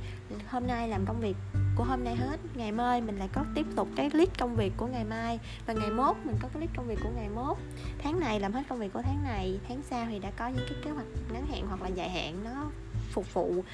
hôm 0.49 0.67
nay 0.67 0.89
làm 0.89 1.07
công 1.07 1.21
việc 1.21 1.37
của 1.77 1.85
hôm 1.85 2.05
nay 2.05 2.17
hết 2.17 2.37
ngày 2.55 2.73
mai 2.73 3.01
mình 3.01 3.17
lại 3.17 3.29
có 3.33 3.45
tiếp 3.55 3.67
tục 3.77 3.89
cái 3.97 4.11
list 4.13 4.31
công 4.39 4.57
việc 4.57 4.73
của 4.77 4.87
ngày 4.87 5.05
mai 5.05 5.39
và 5.67 5.75
ngày 5.75 5.91
mốt 5.91 6.17
mình 6.25 6.37
có 6.43 6.49
cái 6.53 6.61
list 6.61 6.73
công 6.77 6.87
việc 6.87 6.99
của 7.03 7.11
ngày 7.17 7.29
mốt. 7.29 7.57
Tháng 7.99 8.21
này 8.21 8.41
làm 8.41 8.53
hết 8.53 8.63
công 8.69 8.79
việc 8.79 8.93
của 8.93 9.03
tháng 9.03 9.25
này 9.25 9.59
tháng 9.69 9.83
sau 9.91 10.07
thì 10.11 10.19
đã 10.19 10.31
có 10.31 10.49
những 10.49 10.67
cái 10.69 10.79
kế 10.85 10.91
hoạch 10.91 11.07
ngắn 11.33 11.47
hạn 11.47 11.67
hoặc 11.69 11.83
là 11.83 11.89
dài 11.89 12.11
hạn 12.11 12.45
nó 12.45 12.71
phục 13.11 13.35
vụ 13.35 13.65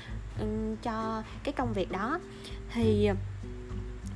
um, 0.40 0.76
cho 0.82 1.22
cái 1.44 1.52
công 1.52 1.72
việc 1.72 1.92
đó. 1.92 2.18
Thì 2.72 3.08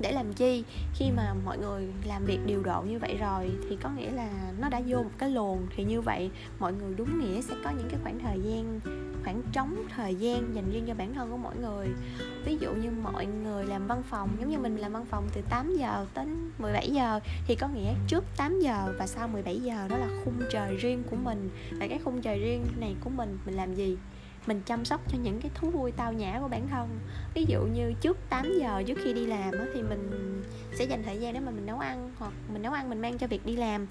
để 0.01 0.13
làm 0.13 0.33
chi? 0.33 0.65
Khi 0.95 1.11
mà 1.11 1.35
mọi 1.45 1.59
người 1.59 1.89
làm 2.05 2.25
việc 2.25 2.39
điều 2.47 2.63
độ 2.63 2.83
như 2.83 2.99
vậy 2.99 3.17
rồi 3.17 3.51
thì 3.69 3.77
có 3.83 3.91
nghĩa 3.91 4.11
là 4.11 4.29
nó 4.59 4.69
đã 4.69 4.81
vô 4.87 5.03
một 5.03 5.11
cái 5.19 5.31
luồng 5.31 5.67
thì 5.77 5.85
như 5.85 6.01
vậy 6.01 6.31
mọi 6.59 6.73
người 6.73 6.95
đúng 6.95 7.21
nghĩa 7.21 7.41
sẽ 7.41 7.55
có 7.65 7.71
những 7.71 7.89
cái 7.91 8.01
khoảng 8.03 8.19
thời 8.19 8.41
gian, 8.41 8.81
khoảng 9.25 9.43
trống 9.53 9.77
thời 9.97 10.15
gian 10.15 10.55
dành 10.55 10.71
riêng 10.71 10.85
cho 10.87 10.95
bản 10.95 11.15
thân 11.15 11.31
của 11.31 11.37
mỗi 11.37 11.57
người. 11.57 11.89
Ví 12.45 12.57
dụ 12.61 12.73
như 12.73 12.91
mọi 12.91 13.27
người 13.27 13.67
làm 13.67 13.87
văn 13.87 14.03
phòng, 14.11 14.29
giống 14.41 14.51
như 14.51 14.59
mình 14.59 14.77
làm 14.77 14.93
văn 14.93 15.05
phòng 15.11 15.29
từ 15.35 15.41
8 15.51 15.77
giờ 15.77 16.07
đến 16.15 16.51
17 16.59 16.91
giờ 16.91 17.21
thì 17.47 17.55
có 17.55 17.69
nghĩa 17.69 17.95
trước 18.09 18.25
8 18.37 18.61
giờ 18.61 18.95
và 18.99 19.07
sau 19.07 19.29
17 19.29 19.61
giờ 19.61 19.89
đó 19.89 19.97
là 19.97 20.09
khung 20.25 20.41
trời 20.53 20.77
riêng 20.77 21.03
của 21.11 21.17
mình. 21.17 21.51
Và 21.71 21.87
cái 21.87 22.01
khung 22.05 22.23
trời 22.23 22.39
riêng 22.39 22.65
này 22.81 22.95
của 23.01 23.11
mình 23.11 23.39
mình 23.47 23.55
làm 23.55 23.75
gì? 23.75 23.97
Mình 24.47 24.63
chăm 24.67 24.85
sóc 24.85 25.01
cho 25.09 25.19
những 25.23 25.41
cái 25.41 25.51
thú 25.55 25.71
vui 25.71 25.93
tao 25.93 26.13
nhã 26.13 26.39
của 26.41 26.49
bản 26.49 26.69
thân. 26.69 26.89
Ví 27.35 27.45
dụ 27.49 27.61
như 27.61 27.93
trước 28.01 28.19
8 28.29 28.53
giờ 28.61 28.83
trước 28.87 28.99
khi 29.05 29.13
đi 29.13 29.27
làm 29.27 29.53
thì 29.75 29.83
mình 29.83 30.43
sẽ 30.75 30.85
dành 30.85 31.03
thời 31.03 31.19
gian 31.19 31.35
để 31.35 31.41
mà 31.41 31.51
mình 31.51 31.67
nấu 31.67 31.79
ăn 31.79 32.11
hoặc 32.19 32.33
mình 32.53 32.63
nấu 32.63 32.73
ăn 32.73 32.91
mình 32.91 33.03
mang 33.03 33.19
cho 33.19 33.27
việc 33.27 33.47
đi 33.47 33.57
làm. 33.57 33.87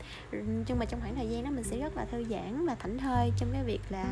Nhưng 0.68 0.80
mà 0.80 0.86
trong 0.86 1.00
khoảng 1.02 1.16
thời 1.16 1.30
gian 1.30 1.44
đó 1.44 1.50
mình 1.52 1.64
sẽ 1.64 1.78
rất 1.78 1.98
là 1.98 2.06
thư 2.06 2.24
giãn 2.24 2.66
và 2.66 2.76
thảnh 2.76 2.98
thơi 2.98 3.32
trong 3.38 3.50
cái 3.54 3.64
việc 3.64 3.82
là 3.90 4.06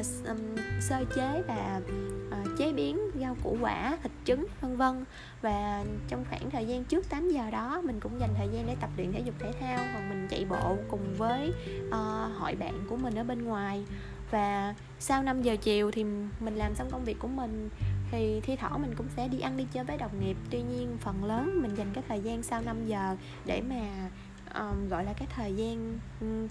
uh, 0.00 0.06
um, 0.28 0.38
sơ 0.80 1.04
chế 1.16 1.42
và 1.48 1.80
uh, 2.28 2.58
chế 2.58 2.72
biến 2.72 2.98
rau 3.20 3.36
củ 3.42 3.56
quả 3.60 3.98
thịt 4.02 4.12
trứng 4.24 4.46
vân 4.60 4.76
vân. 4.76 5.04
Và 5.42 5.84
trong 6.08 6.24
khoảng 6.30 6.50
thời 6.50 6.66
gian 6.66 6.84
trước 6.84 7.10
8 7.10 7.30
giờ 7.30 7.50
đó 7.50 7.82
mình 7.84 8.00
cũng 8.00 8.20
dành 8.20 8.34
thời 8.36 8.48
gian 8.52 8.66
để 8.66 8.76
tập 8.80 8.90
luyện 8.96 9.12
thể 9.12 9.20
dục 9.20 9.34
thể 9.38 9.52
thao 9.60 9.78
hoặc 9.92 10.08
mình 10.08 10.28
chạy 10.30 10.44
bộ 10.44 10.76
cùng 10.88 11.14
với 11.18 11.52
uh, 11.88 12.38
hội 12.38 12.54
bạn 12.54 12.84
của 12.88 12.96
mình 12.96 13.14
ở 13.14 13.24
bên 13.24 13.44
ngoài 13.44 13.84
và 14.30 14.74
sau 14.98 15.22
5 15.22 15.42
giờ 15.42 15.56
chiều 15.56 15.90
thì 15.90 16.04
mình 16.40 16.54
làm 16.54 16.74
xong 16.74 16.90
công 16.90 17.04
việc 17.04 17.18
của 17.18 17.28
mình 17.28 17.68
thì 18.10 18.40
thi 18.40 18.56
thoảng 18.56 18.82
mình 18.82 18.94
cũng 18.96 19.06
sẽ 19.16 19.28
đi 19.28 19.40
ăn 19.40 19.56
đi 19.56 19.66
chơi 19.72 19.84
với 19.84 19.96
đồng 19.96 20.20
nghiệp. 20.20 20.36
Tuy 20.50 20.62
nhiên 20.62 20.96
phần 21.00 21.24
lớn 21.24 21.62
mình 21.62 21.74
dành 21.74 21.90
cái 21.94 22.04
thời 22.08 22.20
gian 22.20 22.42
sau 22.42 22.62
5 22.62 22.86
giờ 22.86 23.16
để 23.46 23.60
mà 23.60 24.10
um, 24.54 24.88
gọi 24.88 25.04
là 25.04 25.12
cái 25.12 25.28
thời 25.34 25.54
gian 25.54 25.98
um, 26.20 26.48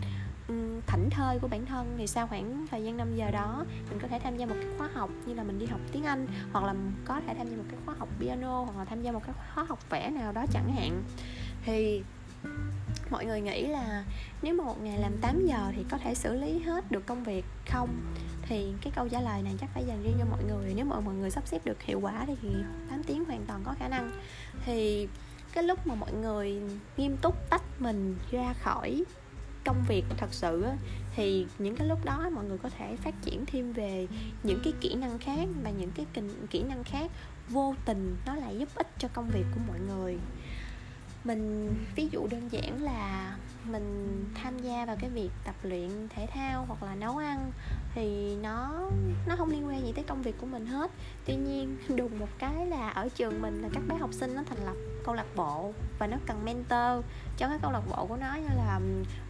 um, 0.47 0.81
thảnh 0.87 1.09
thơi 1.09 1.39
của 1.39 1.47
bản 1.47 1.65
thân 1.65 1.95
thì 1.97 2.07
sau 2.07 2.27
khoảng 2.27 2.65
thời 2.71 2.83
gian 2.83 2.97
5 2.97 3.15
giờ 3.15 3.31
đó 3.31 3.65
mình 3.89 3.99
có 4.01 4.07
thể 4.07 4.19
tham 4.19 4.37
gia 4.37 4.45
một 4.45 4.55
cái 4.61 4.71
khóa 4.77 4.89
học 4.93 5.09
như 5.25 5.33
là 5.33 5.43
mình 5.43 5.59
đi 5.59 5.65
học 5.65 5.79
tiếng 5.91 6.03
Anh 6.03 6.27
hoặc 6.51 6.65
là 6.65 6.73
có 7.05 7.21
thể 7.27 7.33
tham 7.37 7.47
gia 7.49 7.57
một 7.57 7.63
cái 7.69 7.79
khóa 7.85 7.95
học 7.99 8.09
piano 8.19 8.63
hoặc 8.63 8.77
là 8.77 8.85
tham 8.85 9.01
gia 9.01 9.11
một 9.11 9.21
cái 9.25 9.35
khóa 9.53 9.63
học 9.63 9.89
vẽ 9.89 10.09
nào 10.09 10.31
đó 10.31 10.45
chẳng 10.51 10.73
hạn. 10.75 11.03
Thì 11.65 12.03
mọi 13.11 13.25
người 13.25 13.41
nghĩ 13.41 13.67
là 13.67 14.03
nếu 14.41 14.53
mà 14.53 14.63
một 14.63 14.81
ngày 14.81 14.99
làm 14.99 15.17
8 15.21 15.45
giờ 15.45 15.71
thì 15.75 15.85
có 15.91 15.97
thể 15.97 16.15
xử 16.15 16.33
lý 16.33 16.59
hết 16.59 16.91
được 16.91 17.05
công 17.05 17.23
việc 17.23 17.45
không? 17.71 17.89
Thì 18.41 18.73
cái 18.81 18.93
câu 18.95 19.09
trả 19.09 19.21
lời 19.21 19.41
này 19.41 19.53
chắc 19.61 19.69
phải 19.73 19.83
dành 19.87 20.03
riêng 20.03 20.15
cho 20.19 20.25
mọi 20.25 20.43
người. 20.43 20.73
Nếu 20.75 20.85
mà 20.85 20.99
mọi 20.99 21.15
người 21.15 21.29
sắp 21.29 21.47
xếp 21.47 21.65
được 21.65 21.83
hiệu 21.83 21.99
quả 21.99 22.25
thì 22.41 22.49
8 22.89 23.03
tiếng 23.03 23.25
hoàn 23.25 23.45
toàn 23.45 23.61
có 23.65 23.75
khả 23.79 23.87
năng. 23.87 24.11
Thì 24.65 25.07
cái 25.53 25.63
lúc 25.63 25.87
mà 25.87 25.95
mọi 25.95 26.13
người 26.13 26.61
nghiêm 26.97 27.17
túc 27.21 27.49
tách 27.49 27.63
mình 27.79 28.15
ra 28.31 28.53
khỏi 28.53 29.03
công 29.65 29.83
việc 29.87 30.03
thật 30.17 30.33
sự 30.33 30.65
thì 31.15 31.47
những 31.57 31.75
cái 31.75 31.87
lúc 31.87 32.05
đó 32.05 32.29
mọi 32.33 32.45
người 32.45 32.57
có 32.57 32.69
thể 32.69 32.95
phát 32.95 33.15
triển 33.21 33.45
thêm 33.45 33.73
về 33.73 34.07
những 34.43 34.59
cái 34.63 34.73
kỹ 34.81 34.95
năng 34.95 35.19
khác 35.19 35.47
và 35.63 35.69
những 35.69 35.91
cái 35.91 36.05
kỹ 36.49 36.63
năng 36.63 36.83
khác 36.83 37.11
vô 37.49 37.75
tình 37.85 38.15
nó 38.25 38.35
lại 38.35 38.57
giúp 38.59 38.69
ích 38.75 38.87
cho 38.99 39.07
công 39.13 39.29
việc 39.29 39.45
của 39.55 39.61
mọi 39.67 39.79
người 39.79 40.17
mình, 41.27 41.75
ví 41.95 42.09
dụ 42.11 42.27
đơn 42.27 42.49
giản 42.51 42.83
là 42.83 43.35
mình 43.65 44.25
tham 44.35 44.59
gia 44.59 44.85
vào 44.85 44.97
cái 44.99 45.09
việc 45.09 45.29
tập 45.45 45.55
luyện 45.63 45.89
thể 46.09 46.27
thao 46.33 46.65
hoặc 46.67 46.83
là 46.83 46.95
nấu 46.95 47.17
ăn 47.17 47.51
thì 47.95 48.35
nó 48.35 48.89
nó 49.27 49.35
không 49.35 49.49
liên 49.49 49.67
quan 49.67 49.85
gì 49.85 49.91
tới 49.95 50.03
công 50.03 50.21
việc 50.21 50.35
của 50.41 50.45
mình 50.45 50.65
hết. 50.65 50.91
Tuy 51.25 51.35
nhiên, 51.35 51.77
đùng 51.95 52.19
một 52.19 52.29
cái 52.39 52.65
là 52.65 52.89
ở 52.89 53.09
trường 53.09 53.41
mình 53.41 53.61
là 53.61 53.69
các 53.73 53.83
bé 53.89 53.95
học 53.97 54.13
sinh 54.13 54.35
nó 54.35 54.43
thành 54.49 54.65
lập 54.65 54.75
câu 55.05 55.15
lạc 55.15 55.35
bộ 55.35 55.73
và 55.99 56.07
nó 56.07 56.17
cần 56.25 56.45
mentor 56.45 57.05
cho 57.37 57.47
cái 57.47 57.57
câu 57.61 57.71
lạc 57.71 57.83
bộ 57.89 58.05
của 58.05 58.17
nó, 58.17 58.35
như 58.35 58.47
là 58.57 58.79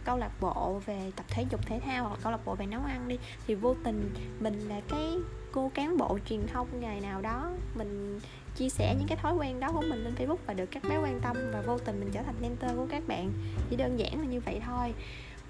câu 0.04 0.16
lạc 0.16 0.40
bộ 0.40 0.80
về 0.86 1.12
tập 1.16 1.26
thể 1.28 1.44
dục, 1.50 1.60
thể 1.66 1.80
thao 1.84 2.08
hoặc 2.08 2.20
câu 2.22 2.32
lạc 2.32 2.44
bộ 2.44 2.54
về 2.54 2.66
nấu 2.66 2.82
ăn 2.82 3.08
đi. 3.08 3.18
Thì 3.46 3.54
vô 3.54 3.74
tình 3.84 4.14
mình 4.40 4.68
là 4.68 4.80
cái 4.88 5.18
cô 5.52 5.70
cán 5.74 5.96
bộ 5.96 6.18
truyền 6.28 6.46
thông 6.46 6.80
ngày 6.80 7.00
nào 7.00 7.20
đó, 7.20 7.50
mình 7.74 8.20
chia 8.58 8.68
sẻ 8.68 8.94
những 8.98 9.08
cái 9.08 9.18
thói 9.22 9.34
quen 9.34 9.60
đó 9.60 9.70
của 9.72 9.80
mình 9.80 10.04
lên 10.04 10.14
Facebook 10.14 10.36
và 10.46 10.54
được 10.54 10.66
các 10.70 10.82
bé 10.88 10.98
quan 10.98 11.20
tâm 11.20 11.36
và 11.52 11.60
vô 11.60 11.78
tình 11.78 12.00
mình 12.00 12.10
trở 12.12 12.22
thành 12.22 12.34
mentor 12.40 12.70
của 12.76 12.86
các 12.90 13.02
bạn. 13.08 13.32
Chỉ 13.70 13.76
đơn 13.76 13.98
giản 13.98 14.20
là 14.20 14.26
như 14.26 14.40
vậy 14.40 14.60
thôi. 14.66 14.94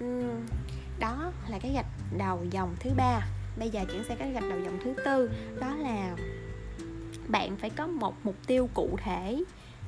Uhm, 0.03 0.45
đó 0.99 1.31
là 1.49 1.59
cái 1.59 1.71
gạch 1.73 1.85
đầu 2.17 2.45
dòng 2.51 2.75
thứ 2.79 2.89
ba. 2.97 3.27
Bây 3.59 3.69
giờ 3.69 3.85
chuyển 3.91 4.03
sang 4.03 4.17
cái 4.17 4.31
gạch 4.31 4.43
đầu 4.49 4.59
dòng 4.59 4.79
thứ 4.83 4.93
tư 5.05 5.29
đó 5.59 5.75
là 5.75 6.15
bạn 7.27 7.57
phải 7.57 7.69
có 7.69 7.87
một 7.87 8.15
mục 8.23 8.35
tiêu 8.47 8.69
cụ 8.73 8.97
thể 9.03 9.43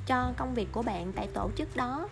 cho 0.06 0.32
công 0.36 0.54
việc 0.54 0.68
của 0.72 0.82
bạn 0.82 1.12
tại 1.12 1.28
tổ 1.34 1.50
chức 1.56 1.76
đó. 1.76 2.08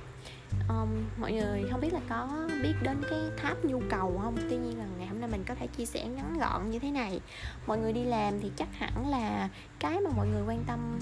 Um, 0.68 0.88
mọi 1.20 1.32
người 1.32 1.64
không 1.70 1.80
biết 1.80 1.92
là 1.92 2.00
có 2.08 2.48
biết 2.62 2.74
đến 2.82 3.02
cái 3.10 3.20
tháp 3.36 3.64
nhu 3.64 3.82
cầu 3.90 4.20
không? 4.22 4.36
Tuy 4.50 4.56
nhiên 4.56 4.78
là 4.78 4.84
ngày 4.98 5.06
nên 5.20 5.30
mình 5.30 5.44
có 5.44 5.54
thể 5.54 5.66
chia 5.66 5.84
sẻ 5.84 6.08
ngắn 6.08 6.38
gọn 6.38 6.70
như 6.70 6.78
thế 6.78 6.90
này. 6.90 7.20
Mọi 7.66 7.78
người 7.78 7.92
đi 7.92 8.04
làm 8.04 8.40
thì 8.40 8.50
chắc 8.56 8.68
hẳn 8.72 9.10
là 9.10 9.48
cái 9.78 10.00
mà 10.00 10.10
mọi 10.16 10.26
người 10.28 10.42
quan 10.46 10.64
tâm, 10.66 10.98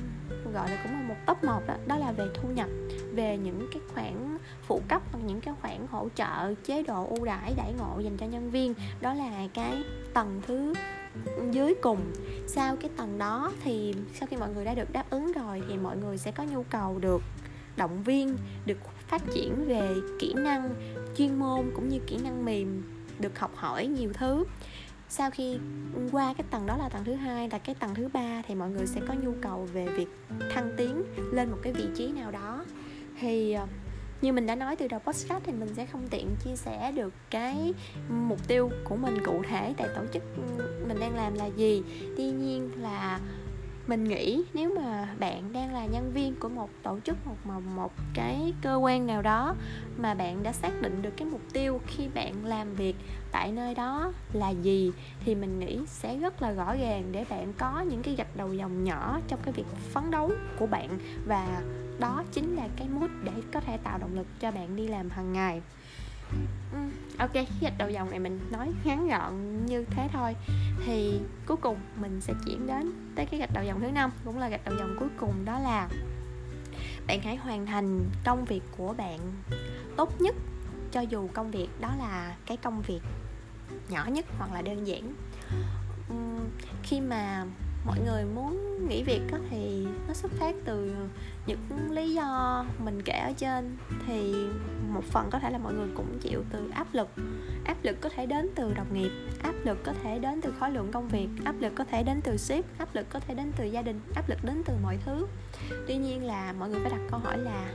gọi 0.52 0.70
là 0.70 0.80
cũng 0.82 0.92
là 0.92 1.02
một 1.02 1.14
top 1.26 1.44
một 1.44 1.60
đó 1.66 1.74
đó 1.86 1.96
là 1.96 2.12
về 2.12 2.24
thu 2.34 2.48
nhập, 2.48 2.68
về 3.12 3.36
những 3.36 3.68
cái 3.72 3.82
khoản 3.94 4.38
phụ 4.66 4.82
cấp 4.88 5.02
hoặc 5.12 5.20
những 5.26 5.40
cái 5.40 5.54
khoản 5.60 5.86
hỗ 5.90 6.08
trợ 6.14 6.54
chế 6.64 6.82
độ 6.82 7.06
ưu 7.06 7.24
đãi 7.24 7.54
đãi 7.56 7.72
ngộ 7.78 8.00
dành 8.00 8.16
cho 8.16 8.26
nhân 8.26 8.50
viên. 8.50 8.74
Đó 9.00 9.14
là 9.14 9.46
cái 9.54 9.82
tầng 10.14 10.42
thứ 10.46 10.74
dưới 11.50 11.74
cùng. 11.82 12.00
Sau 12.46 12.76
cái 12.76 12.90
tầng 12.96 13.18
đó 13.18 13.52
thì 13.64 13.94
sau 14.14 14.26
khi 14.30 14.36
mọi 14.36 14.48
người 14.54 14.64
đã 14.64 14.74
được 14.74 14.92
đáp 14.92 15.10
ứng 15.10 15.32
rồi 15.32 15.62
thì 15.68 15.76
mọi 15.76 15.96
người 15.96 16.18
sẽ 16.18 16.30
có 16.30 16.44
nhu 16.44 16.62
cầu 16.62 16.98
được 16.98 17.22
động 17.76 18.02
viên, 18.02 18.36
được 18.66 18.78
phát 19.08 19.22
triển 19.34 19.64
về 19.66 19.94
kỹ 20.18 20.34
năng 20.34 20.74
chuyên 21.16 21.38
môn 21.38 21.70
cũng 21.74 21.88
như 21.88 21.98
kỹ 22.06 22.18
năng 22.24 22.44
mềm 22.44 22.82
được 23.20 23.38
học 23.38 23.50
hỏi 23.54 23.86
nhiều 23.86 24.12
thứ. 24.14 24.44
Sau 25.08 25.30
khi 25.30 25.58
qua 26.12 26.34
cái 26.34 26.44
tầng 26.50 26.66
đó 26.66 26.76
là 26.76 26.88
tầng 26.88 27.04
thứ 27.04 27.14
hai, 27.14 27.48
là 27.48 27.58
cái 27.58 27.74
tầng 27.74 27.94
thứ 27.94 28.08
ba, 28.12 28.42
thì 28.48 28.54
mọi 28.54 28.70
người 28.70 28.86
sẽ 28.86 29.00
có 29.08 29.14
nhu 29.14 29.32
cầu 29.42 29.68
về 29.72 29.86
việc 29.86 30.08
thăng 30.50 30.72
tiến 30.76 31.02
lên 31.32 31.50
một 31.50 31.58
cái 31.62 31.72
vị 31.72 31.84
trí 31.96 32.12
nào 32.12 32.30
đó. 32.30 32.64
Thì 33.20 33.52
ờ, 33.52 33.66
như 34.22 34.32
mình 34.32 34.46
đã 34.46 34.54
nói 34.54 34.76
từ 34.76 34.88
đầu 34.88 35.00
podcast 35.00 35.44
thì 35.44 35.52
mình 35.52 35.74
sẽ 35.74 35.86
không 35.86 36.08
tiện 36.10 36.36
chia 36.44 36.56
sẻ 36.56 36.92
được 36.92 37.12
cái 37.30 37.74
mục 38.08 38.48
tiêu 38.48 38.70
của 38.84 38.96
mình 38.96 39.18
cụ 39.24 39.42
thể 39.48 39.74
tại 39.76 39.88
tổ 39.96 40.02
chức 40.12 40.22
ừ, 40.58 40.84
mình 40.88 41.00
đang 41.00 41.16
làm 41.16 41.34
là 41.34 41.46
gì. 41.46 41.82
Tuy 42.16 42.30
nhiên 42.30 42.70
là 42.76 43.20
mình 43.88 44.04
nghĩ 44.04 44.42
nếu 44.54 44.74
mà 44.76 45.08
bạn 45.18 45.52
đang 45.52 45.74
là 45.74 45.86
nhân 45.86 46.12
viên 46.14 46.34
của 46.34 46.48
một 46.48 46.70
tổ 46.82 46.98
chức 47.04 47.16
hoặc 47.24 47.36
một 47.44 47.60
một 47.76 47.92
cái 48.14 48.52
cơ 48.62 48.76
quan 48.76 49.06
nào 49.06 49.22
đó 49.22 49.54
mà 49.96 50.14
bạn 50.14 50.42
đã 50.42 50.52
xác 50.52 50.82
định 50.82 51.02
được 51.02 51.16
cái 51.16 51.28
mục 51.28 51.40
tiêu 51.52 51.80
khi 51.86 52.08
bạn 52.14 52.44
làm 52.44 52.74
việc 52.74 52.96
tại 53.32 53.52
nơi 53.52 53.74
đó 53.74 54.12
là 54.32 54.50
gì, 54.50 54.92
thì 55.24 55.34
mình 55.34 55.58
nghĩ 55.58 55.78
sẽ 55.86 56.16
rất 56.16 56.42
là 56.42 56.50
rõ 56.50 56.74
ràng 56.74 57.04
để 57.12 57.24
bạn 57.30 57.52
có 57.58 57.80
những 57.80 58.02
cái 58.02 58.14
gạch 58.14 58.36
đầu 58.36 58.54
dòng 58.54 58.84
nhỏ 58.84 59.20
trong 59.28 59.40
cái 59.44 59.52
việc 59.52 59.66
phấn 59.92 60.10
đấu 60.10 60.30
của 60.58 60.66
bạn. 60.66 60.98
Và 61.26 61.62
đó 61.98 62.22
chính 62.32 62.56
là 62.56 62.68
cái 62.76 62.88
mút 62.88 63.10
để 63.24 63.32
có 63.52 63.60
thể 63.60 63.76
tạo 63.76 63.98
động 63.98 64.14
lực 64.14 64.26
cho 64.40 64.50
bạn 64.50 64.76
đi 64.76 64.88
làm 64.88 65.10
hàng 65.10 65.32
ngày. 65.32 65.62
Ừ, 66.72 66.78
ok 67.18 67.32
gạch 67.60 67.78
đầu 67.78 67.90
dòng 67.90 68.10
này 68.10 68.18
mình 68.18 68.40
nói 68.50 68.72
ngắn 68.84 69.08
gọn 69.08 69.66
như 69.66 69.84
thế 69.90 70.08
thôi 70.12 70.36
thì 70.86 71.20
cuối 71.46 71.56
cùng 71.56 71.76
mình 72.00 72.20
sẽ 72.20 72.34
chuyển 72.46 72.66
đến 72.66 72.92
tới 73.14 73.26
cái 73.26 73.40
gạch 73.40 73.52
đầu 73.52 73.64
dòng 73.64 73.80
thứ 73.80 73.90
năm 73.90 74.10
cũng 74.24 74.38
là 74.38 74.48
gạch 74.48 74.64
đầu 74.64 74.74
dòng 74.78 74.96
cuối 74.98 75.08
cùng 75.20 75.44
đó 75.44 75.58
là 75.58 75.88
bạn 77.06 77.20
hãy 77.22 77.36
hoàn 77.36 77.66
thành 77.66 78.04
công 78.24 78.44
việc 78.44 78.62
của 78.76 78.92
bạn 78.92 79.18
tốt 79.96 80.20
nhất 80.20 80.34
cho 80.92 81.00
dù 81.00 81.28
công 81.34 81.50
việc 81.50 81.68
đó 81.80 81.92
là 81.98 82.36
cái 82.46 82.56
công 82.56 82.82
việc 82.82 83.00
nhỏ 83.88 84.06
nhất 84.06 84.26
hoặc 84.38 84.52
là 84.52 84.62
đơn 84.62 84.86
giản. 84.86 85.14
Ừ, 86.08 86.14
khi 86.82 87.00
mà 87.00 87.44
mọi 87.84 88.00
người 88.00 88.24
muốn 88.24 88.78
nghỉ 88.88 89.02
việc 89.02 89.20
á, 89.32 89.38
thì 89.50 89.86
nó 90.08 90.14
xuất 90.14 90.32
phát 90.32 90.54
từ 90.64 90.94
những 91.46 91.90
lý 91.90 92.14
do 92.14 92.64
mình 92.78 93.02
kể 93.02 93.12
ở 93.12 93.32
trên. 93.36 93.76
Thì 94.06 94.34
một 94.88 95.04
phần 95.04 95.28
có 95.30 95.38
thể 95.38 95.50
là 95.50 95.58
mọi 95.58 95.74
người 95.74 95.88
cũng 95.94 96.18
chịu 96.20 96.44
từ 96.52 96.70
áp 96.74 96.86
lực. 96.92 97.08
Áp 97.64 97.76
lực 97.82 98.00
có 98.00 98.08
thể 98.08 98.26
đến 98.26 98.48
từ 98.54 98.74
đồng 98.74 98.94
nghiệp 98.94 99.10
áp 99.42 99.54
lực 99.64 99.78
có 99.84 99.92
thể 100.02 100.18
đến 100.18 100.40
từ 100.40 100.54
khối 100.60 100.70
lượng 100.70 100.92
công 100.92 101.08
việc 101.08 101.28
áp 101.44 101.54
lực 101.60 101.72
có 101.74 101.84
thể 101.84 102.02
đến 102.02 102.20
từ 102.24 102.36
sếp 102.36 102.64
áp 102.78 102.94
lực 102.94 103.06
có 103.10 103.20
thể 103.20 103.34
đến 103.34 103.52
từ 103.56 103.64
gia 103.64 103.82
đình 103.82 104.00
áp 104.14 104.28
lực 104.28 104.38
đến 104.44 104.62
từ 104.66 104.74
mọi 104.82 104.98
thứ. 105.04 105.26
Tuy 105.86 105.96
nhiên 105.96 106.24
là 106.24 106.52
mọi 106.52 106.68
người 106.68 106.80
phải 106.80 106.90
đặt 106.90 107.00
câu 107.10 107.20
hỏi 107.20 107.38
là 107.38 107.68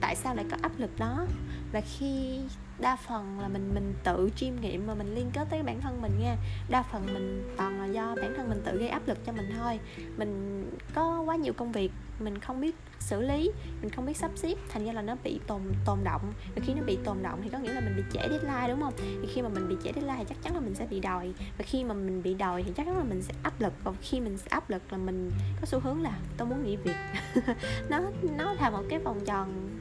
tại 0.00 0.16
sao 0.16 0.34
lại 0.34 0.44
có 0.50 0.56
áp 0.62 0.72
lực 0.78 0.90
đó 0.98 1.26
và 1.72 1.80
khi 1.80 2.40
đa 2.78 2.96
phần 2.96 3.40
là 3.40 3.48
mình 3.48 3.74
mình 3.74 3.94
tự 4.04 4.30
chiêm 4.36 4.60
nghiệm 4.60 4.86
mà 4.86 4.94
mình 4.94 5.14
liên 5.14 5.30
kết 5.32 5.46
tới 5.50 5.62
bản 5.62 5.80
thân 5.80 6.02
mình 6.02 6.12
nha. 6.20 6.36
Đa 6.68 6.82
phần 6.82 7.14
mình 7.14 7.54
toàn 7.56 7.80
là 7.80 7.86
do 7.86 8.14
bản 8.22 8.34
thân 8.36 8.48
mình 8.48 8.62
tự 8.64 8.78
gây 8.78 8.88
áp 8.88 9.08
lực 9.08 9.18
cho 9.26 9.32
mình 9.32 9.50
thôi. 9.58 9.80
Mình 10.16 10.64
có 10.94 11.20
quá 11.20 11.36
nhiều 11.36 11.52
công 11.52 11.72
việc, 11.72 11.92
mình 12.20 12.38
không 12.38 12.60
biết 12.60 12.76
xử 13.00 13.20
lý, 13.20 13.50
mình 13.80 13.90
không 13.90 14.06
biết 14.06 14.16
sắp 14.16 14.30
xếp, 14.34 14.54
thành 14.68 14.84
ra 14.84 14.92
là 14.92 15.02
nó 15.02 15.16
bị 15.24 15.40
tồn 15.46 15.60
tồn 15.86 15.98
động. 16.04 16.32
Và 16.54 16.62
khi 16.66 16.74
nó 16.74 16.82
bị 16.82 16.98
tồn 17.04 17.22
động 17.22 17.40
thì 17.42 17.48
có 17.48 17.58
nghĩa 17.58 17.72
là 17.72 17.80
mình 17.80 17.96
bị 17.96 18.02
trễ 18.12 18.28
deadline, 18.30 18.68
đúng 18.68 18.80
không? 18.80 18.94
Thì 18.98 19.28
khi 19.34 19.42
mà 19.42 19.48
mình 19.48 19.68
bị 19.68 19.74
trễ 19.84 19.92
deadline 19.92 20.18
thì 20.18 20.24
chắc 20.28 20.42
chắn 20.42 20.54
là 20.54 20.60
mình 20.60 20.74
sẽ 20.74 20.86
bị 20.86 21.00
đòi. 21.00 21.32
Và 21.58 21.64
khi 21.64 21.84
mà 21.84 21.94
mình 21.94 22.22
bị 22.22 22.34
đòi 22.34 22.62
thì 22.62 22.72
chắc 22.76 22.86
chắn 22.86 22.98
là 22.98 23.04
mình 23.04 23.22
sẽ 23.22 23.34
áp 23.42 23.60
lực. 23.60 23.72
Và 23.84 23.92
khi 24.02 24.20
mình 24.20 24.38
áp 24.48 24.70
lực 24.70 24.82
là 24.90 24.98
mình 24.98 25.30
có 25.60 25.66
xu 25.66 25.80
hướng 25.80 26.02
là 26.02 26.18
tôi 26.36 26.48
muốn 26.48 26.64
nghỉ 26.64 26.76
việc. 26.76 26.96
Nó 27.90 28.00
nó 28.38 28.52
là 28.52 28.70
một 28.70 28.82
cái 28.88 28.98
vòng 28.98 29.20
tròn 29.26 29.77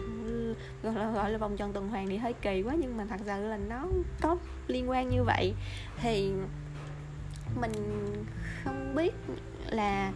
gọi 0.83 0.95
là, 0.95 1.11
gọi 1.11 1.31
là 1.31 1.37
vòng 1.37 1.57
tròn 1.57 1.73
tuần 1.73 1.89
hoàn 1.89 2.07
thì 2.07 2.17
hơi 2.17 2.33
kỳ 2.33 2.61
quá 2.61 2.75
nhưng 2.79 2.97
mà 2.97 3.05
thật 3.09 3.19
sự 3.25 3.47
là 3.47 3.57
nó 3.57 3.87
có 4.21 4.37
liên 4.67 4.89
quan 4.89 5.09
như 5.09 5.23
vậy. 5.23 5.53
Thì 6.01 6.31
mình 7.61 7.71
không 8.63 8.95
biết 8.95 9.13
là 9.69 10.11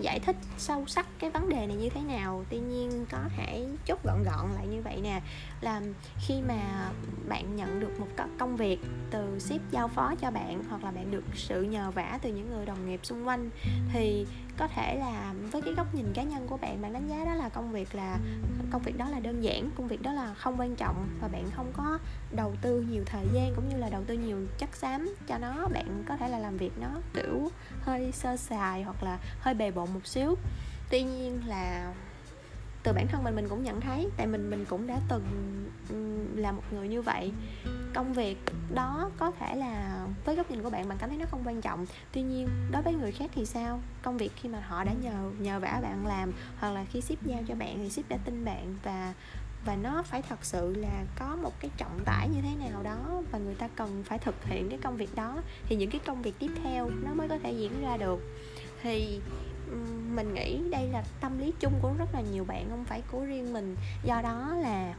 giải 0.00 0.20
thích 0.20 0.36
sâu 0.58 0.84
sắc 0.86 1.06
cái 1.18 1.30
vấn 1.30 1.48
đề 1.48 1.66
này 1.66 1.76
như 1.76 1.88
thế 1.88 2.00
nào. 2.00 2.44
Tuy 2.50 2.58
nhiên 2.58 3.06
có 3.10 3.18
thể 3.36 3.66
chốt 3.86 3.98
gọn 4.04 4.22
gọn 4.22 4.52
lại 4.54 4.66
như 4.66 4.82
vậy 4.82 5.00
nè, 5.02 5.20
là 5.60 5.80
khi 6.26 6.34
mà 6.48 6.90
bạn 7.28 7.56
nhận 7.56 7.80
được 7.80 8.00
một 8.00 8.06
công 8.38 8.56
việc 8.56 8.80
từ 9.10 9.38
ship 9.38 9.70
giao 9.70 9.88
phó 9.88 10.14
cho 10.20 10.30
bạn 10.30 10.64
hoặc 10.70 10.84
là 10.84 10.90
bạn 10.90 11.10
được 11.10 11.24
sự 11.34 11.62
nhờ 11.62 11.90
vả 11.90 12.18
từ 12.22 12.30
những 12.30 12.50
người 12.50 12.66
đồng 12.66 12.88
nghiệp 12.88 13.00
xung 13.02 13.28
quanh, 13.28 13.50
thì 13.92 14.26
có 14.56 14.68
thể 14.68 14.96
là 14.98 15.34
với 15.52 15.62
cái 15.62 15.74
góc 15.74 15.94
nhìn 15.94 16.12
cá 16.14 16.22
nhân 16.22 16.46
của 16.48 16.56
bạn 16.56 16.82
bạn 16.82 16.92
đánh 16.92 17.08
giá 17.08 17.24
đó 17.24 17.34
là 17.34 17.48
công 17.48 17.72
việc 17.72 17.94
là, 17.94 18.18
công 18.70 18.82
việc 18.82 18.98
đó 18.98 19.08
là 19.08 19.20
đơn 19.20 19.44
giản, 19.44 19.70
công 19.76 19.88
việc 19.88 20.02
đó 20.02 20.12
là 20.12 20.34
không 20.34 20.60
quan 20.60 20.76
trọng 20.76 21.08
và 21.20 21.28
bạn 21.28 21.50
không 21.56 21.72
có 21.76 21.98
đầu 22.36 22.54
tư 22.62 22.84
nhiều 22.90 23.02
thời 23.06 23.26
gian 23.32 23.52
cũng 23.56 23.68
như 23.68 23.76
là 23.76 23.88
đầu 23.88 24.02
tư 24.06 24.14
nhiều 24.14 24.46
chất 24.58 24.76
xám 24.76 25.14
cho 25.26 25.38
nó. 25.38 25.68
Bạn 25.74 26.04
có 26.08 26.16
thể 26.16 26.28
là 26.28 26.38
làm 26.38 26.56
việc 26.56 26.72
nó 26.80 26.88
kiểu 27.14 27.50
hơi 27.80 28.12
sơ 28.12 28.36
sài 28.36 28.82
hoặc 28.82 29.02
là 29.02 29.18
hơi 29.40 29.54
bề 29.54 29.70
bộn 29.70 29.83
một 29.86 30.06
xíu. 30.06 30.34
Tuy 30.90 31.02
nhiên 31.02 31.40
là 31.46 31.94
từ 32.82 32.92
bản 32.92 33.06
thân 33.08 33.24
mình 33.24 33.36
mình 33.36 33.48
cũng 33.48 33.62
nhận 33.62 33.80
thấy, 33.80 34.08
tại 34.16 34.26
mình 34.26 34.50
mình 34.50 34.64
cũng 34.64 34.86
đã 34.86 35.00
từng 35.08 35.24
là 36.36 36.52
một 36.52 36.62
người 36.72 36.88
như 36.88 37.02
vậy. 37.02 37.32
Công 37.94 38.12
việc 38.12 38.38
đó 38.74 39.10
có 39.16 39.30
thể 39.30 39.56
là 39.56 40.06
với 40.24 40.36
góc 40.36 40.50
nhìn 40.50 40.62
của 40.62 40.70
bạn 40.70 40.88
bạn 40.88 40.98
cảm 40.98 41.08
thấy 41.08 41.18
nó 41.18 41.26
không 41.30 41.42
quan 41.44 41.60
trọng. 41.60 41.86
Tuy 42.12 42.22
nhiên, 42.22 42.48
đối 42.70 42.82
với 42.82 42.94
người 42.94 43.12
khác 43.12 43.30
thì 43.34 43.46
sao? 43.46 43.80
Công 44.02 44.16
việc 44.16 44.32
khi 44.36 44.48
mà 44.48 44.60
họ 44.60 44.84
đã 44.84 44.92
nhờ 44.92 45.30
nhờ 45.38 45.60
vả 45.60 45.80
bạn 45.82 46.06
làm, 46.06 46.32
hoặc 46.58 46.70
là 46.70 46.84
khi 46.84 47.00
ship 47.00 47.26
giao 47.26 47.42
cho 47.48 47.54
bạn 47.54 47.78
thì 47.78 47.90
ship 47.90 48.08
đã 48.08 48.16
tin 48.24 48.44
bạn 48.44 48.76
và 48.82 49.14
và 49.64 49.76
nó 49.76 50.02
phải 50.02 50.22
thật 50.22 50.44
sự 50.44 50.74
là 50.76 51.04
có 51.18 51.36
một 51.42 51.60
cái 51.60 51.70
trọng 51.76 52.00
tải 52.04 52.28
như 52.28 52.40
thế 52.42 52.68
nào 52.68 52.82
đó 52.82 53.22
và 53.30 53.38
người 53.38 53.54
ta 53.54 53.68
cần 53.76 54.02
phải 54.06 54.18
thực 54.18 54.44
hiện 54.44 54.68
cái 54.68 54.78
công 54.82 54.96
việc 54.96 55.14
đó, 55.14 55.42
thì 55.66 55.76
những 55.76 55.90
cái 55.90 56.00
công 56.06 56.22
việc 56.22 56.34
tiếp 56.38 56.50
theo 56.62 56.90
nó 57.04 57.14
mới 57.14 57.28
có 57.28 57.38
thể 57.42 57.52
diễn 57.52 57.82
ra 57.82 57.96
được. 57.96 58.20
Thì 58.82 59.20
mình 60.14 60.34
nghĩ 60.34 60.70
đây 60.70 60.88
là 60.88 61.04
tâm 61.20 61.38
lý 61.38 61.52
chung 61.60 61.72
của 61.82 61.92
rất 61.98 62.14
là 62.14 62.20
nhiều 62.20 62.44
bạn, 62.44 62.70
không 62.70 62.84
phải 62.84 63.02
của 63.12 63.24
riêng 63.24 63.52
mình. 63.52 63.76
Do 64.04 64.22
đó 64.22 64.54
là 64.54 64.94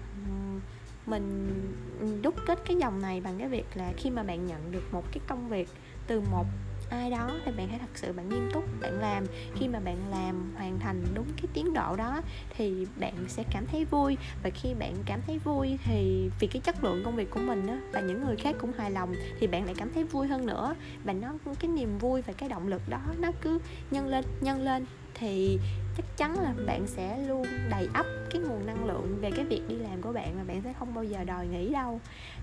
mình 1.06 2.22
đúc 2.22 2.36
kết 2.48 2.60
cái 2.66 2.78
dòng 2.78 3.02
này 3.02 3.22
bằng 3.22 3.40
cái 3.40 3.48
việc 3.48 3.66
là 3.74 3.94
khi 3.98 4.10
mà 4.10 4.24
bạn 4.24 4.46
nhận 4.46 4.72
được 4.72 4.84
một 4.92 5.04
cái 5.12 5.20
công 5.28 5.50
việc 5.50 5.70
từ 6.08 6.22
một 6.22 6.46
ai 6.90 7.10
đó 7.10 7.32
thì 7.46 7.52
bạn 7.52 7.68
hãy 7.70 7.80
thật 7.80 7.90
sự 7.96 8.14
bạn 8.14 8.30
nghiêm 8.30 8.50
túc 8.54 8.64
bạn 8.82 9.00
làm. 9.00 9.26
Khi 9.56 9.68
mà 9.68 9.80
bạn 9.80 9.98
làm 10.12 10.54
hoàn 10.56 10.80
thành 10.80 11.02
đúng 11.14 11.28
cái 11.38 11.48
tiến 11.54 11.74
độ 11.74 11.96
đó 11.96 12.22
thì 12.58 12.88
bạn 13.00 13.14
sẽ 13.28 13.44
cảm 13.52 13.66
thấy 13.66 13.86
vui. 13.86 14.18
Và 14.44 14.50
khi 14.50 14.74
bạn 14.74 14.96
cảm 15.06 15.20
thấy 15.28 15.40
vui 15.40 15.78
thì 15.86 16.30
vì 16.40 16.48
cái 16.48 16.62
chất 16.62 16.84
lượng 16.84 17.02
công 17.06 17.16
việc 17.16 17.30
của 17.30 17.40
mình 17.40 17.68
đó, 17.68 17.76
và 17.92 18.00
những 18.00 18.26
người 18.26 18.36
khác 18.36 18.56
cũng 18.60 18.72
hài 18.78 18.92
lòng 18.92 19.14
thì 19.40 19.48
bạn 19.48 19.66
lại 19.66 19.76
cảm 19.78 19.94
thấy 19.94 20.04
vui 20.04 20.28
hơn 20.28 20.46
nữa. 20.46 20.76
Và 21.04 21.14
nó 21.14 21.34
cái 21.60 21.70
niềm 21.70 21.98
vui 21.98 22.22
và 22.22 22.34
cái 22.34 22.50
động 22.50 22.68
lực 22.68 22.82
đó 22.90 23.02
nó 23.20 23.32
cứ 23.42 23.60
nhân 23.92 24.08
lên 24.08 24.26
nhân 24.42 24.62
lên. 24.62 24.86
Thì 25.14 25.60
chắc 25.98 26.18
chắn 26.18 26.40
là 26.40 26.54
bạn 26.68 26.88
sẽ 26.88 27.18
luôn 27.18 27.48
đầy 27.70 27.88
ắp 27.94 28.06
cái 28.32 28.42
nguồn 28.42 28.66
năng 28.66 28.86
lượng 28.86 29.18
về 29.22 29.32
cái 29.32 29.46
việc 29.46 29.62
đi 29.68 29.76
làm 29.76 30.02
của 30.02 30.14
bạn 30.14 30.38
mà 30.38 30.44
bạn 30.44 30.62
sẽ 30.62 30.74
không 30.80 30.94
bao 30.94 31.04
giờ 31.04 31.24
đòi 31.24 31.48
nghỉ 31.48 31.70
đâu. 31.70 32.00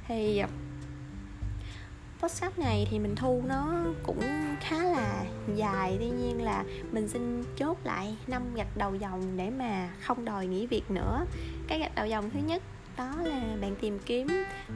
Thì 0.08 0.42
podcast 2.22 2.58
này 2.58 2.86
thì 2.90 2.98
mình 2.98 3.16
thu 3.16 3.42
nó 3.46 3.84
cũng 4.02 4.20
khá 4.60 4.84
là 4.84 5.24
dài. 5.54 5.96
Tuy 6.00 6.10
nhiên 6.10 6.42
là 6.42 6.64
mình 6.92 7.08
xin 7.08 7.44
chốt 7.56 7.78
lại 7.84 8.16
năm 8.26 8.42
gạch 8.54 8.76
đầu 8.76 8.94
dòng 8.94 9.36
để 9.36 9.50
mà 9.50 9.90
không 10.02 10.24
đòi 10.24 10.46
nghỉ 10.46 10.66
việc 10.66 10.90
nữa. 10.90 11.24
Cái 11.68 11.78
gạch 11.78 11.94
đầu 11.94 12.06
dòng 12.06 12.30
thứ 12.30 12.40
nhất, 12.46 12.62
đó 12.96 13.14
là 13.22 13.56
bạn 13.60 13.74
tìm 13.80 13.98
kiếm 14.06 14.26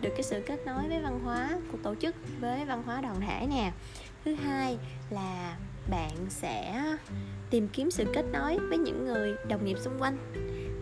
được 0.00 0.10
cái 0.10 0.22
sự 0.22 0.42
kết 0.46 0.66
nối 0.66 0.88
với 0.88 1.00
văn 1.00 1.20
hóa 1.24 1.50
của 1.72 1.78
tổ 1.82 1.94
chức 1.94 2.16
với 2.40 2.64
văn 2.64 2.82
hóa 2.86 3.00
đoàn 3.00 3.20
thể 3.20 3.46
nè. 3.50 3.72
Thứ 4.24 4.34
hai 4.34 4.78
là 5.10 5.56
bạn 5.90 6.12
sẽ 6.28 6.82
tìm 7.50 7.68
kiếm 7.68 7.90
sự 7.90 8.04
kết 8.14 8.24
nối 8.32 8.58
với 8.58 8.78
những 8.78 9.06
người 9.06 9.34
đồng 9.48 9.64
nghiệp 9.64 9.78
xung 9.78 9.98
quanh. 9.98 10.16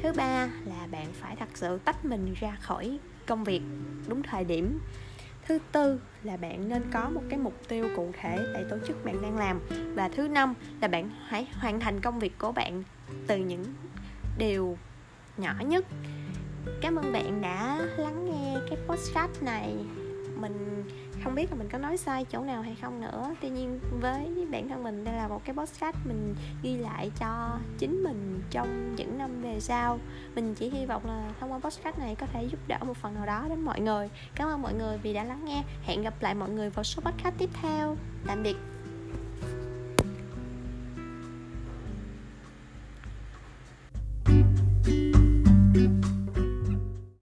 Thứ 0.02 0.12
ba 0.16 0.48
là 0.64 0.86
bạn 0.90 1.06
phải 1.12 1.36
thật 1.36 1.48
sự 1.54 1.78
tách 1.84 2.04
mình 2.04 2.34
ra 2.40 2.56
khỏi 2.60 2.98
công 3.26 3.44
việc 3.44 3.62
đúng 4.08 4.22
thời 4.22 4.44
điểm 4.44 4.80
thứ 5.46 5.58
tư 5.72 6.00
là 6.22 6.36
bạn 6.36 6.68
nên 6.68 6.82
có 6.92 7.10
một 7.10 7.22
cái 7.28 7.38
mục 7.38 7.54
tiêu 7.68 7.88
cụ 7.96 8.12
thể 8.20 8.38
tại 8.54 8.64
tổ 8.70 8.76
chức 8.86 9.04
bạn 9.04 9.22
đang 9.22 9.38
làm. 9.38 9.60
Và 9.94 10.08
thứ 10.08 10.28
năm 10.28 10.54
là 10.80 10.88
bạn 10.88 11.10
hãy 11.26 11.46
hoàn 11.52 11.80
thành 11.80 12.00
công 12.00 12.18
việc 12.18 12.38
của 12.38 12.52
bạn 12.52 12.82
từ 13.26 13.36
những 13.36 13.64
điều 14.38 14.78
nhỏ 15.36 15.54
nhất. 15.60 15.84
Cảm 16.80 16.96
ơn 16.96 17.12
bạn 17.12 17.42
đã 17.42 17.78
lắng 17.96 18.24
nghe 18.24 18.56
cái 18.70 18.78
podcast 18.88 19.42
này. 19.42 19.74
Mình 20.40 20.84
không 21.24 21.34
biết 21.34 21.50
là 21.50 21.56
mình 21.56 21.68
có 21.68 21.78
nói 21.78 21.96
sai 21.96 22.24
chỗ 22.24 22.40
nào 22.40 22.62
hay 22.62 22.76
không 22.80 23.00
nữa. 23.00 23.34
Tuy 23.40 23.48
nhiên 23.48 23.80
với 24.00 24.46
bản 24.50 24.68
thân 24.68 24.82
mình, 24.82 25.04
đây 25.04 25.14
là 25.14 25.28
một 25.28 25.44
cái 25.44 25.56
podcast 25.56 25.96
mình 26.04 26.34
ghi 26.62 26.76
lại 26.76 27.10
cho 27.18 27.58
chính 27.78 28.02
mình 28.02 28.42
trong 28.50 28.94
những 28.96 29.18
năm 29.18 29.42
về 29.42 29.60
sau. 29.60 29.98
Mình 30.34 30.54
chỉ 30.54 30.70
hy 30.70 30.86
vọng 30.86 31.06
là 31.06 31.32
thông 31.40 31.52
qua 31.52 31.58
podcast 31.58 31.98
này 31.98 32.14
có 32.14 32.26
thể 32.26 32.44
giúp 32.44 32.58
đỡ 32.68 32.78
một 32.86 32.96
phần 32.96 33.14
nào 33.14 33.26
đó 33.26 33.46
đến 33.48 33.60
mọi 33.60 33.80
người. 33.80 34.10
Cảm 34.34 34.48
ơn 34.48 34.62
mọi 34.62 34.74
người 34.74 34.98
vì 34.98 35.14
đã 35.14 35.24
lắng 35.24 35.44
nghe. 35.44 35.62
Hẹn 35.84 36.02
gặp 36.02 36.14
lại 36.20 36.34
mọi 36.34 36.50
người 36.50 36.70
vào 36.70 36.84
số 36.84 37.02
podcast 37.02 37.34
tiếp 37.38 37.50
theo. 37.62 37.96
Tạm 38.26 38.42
biệt. 38.42 38.73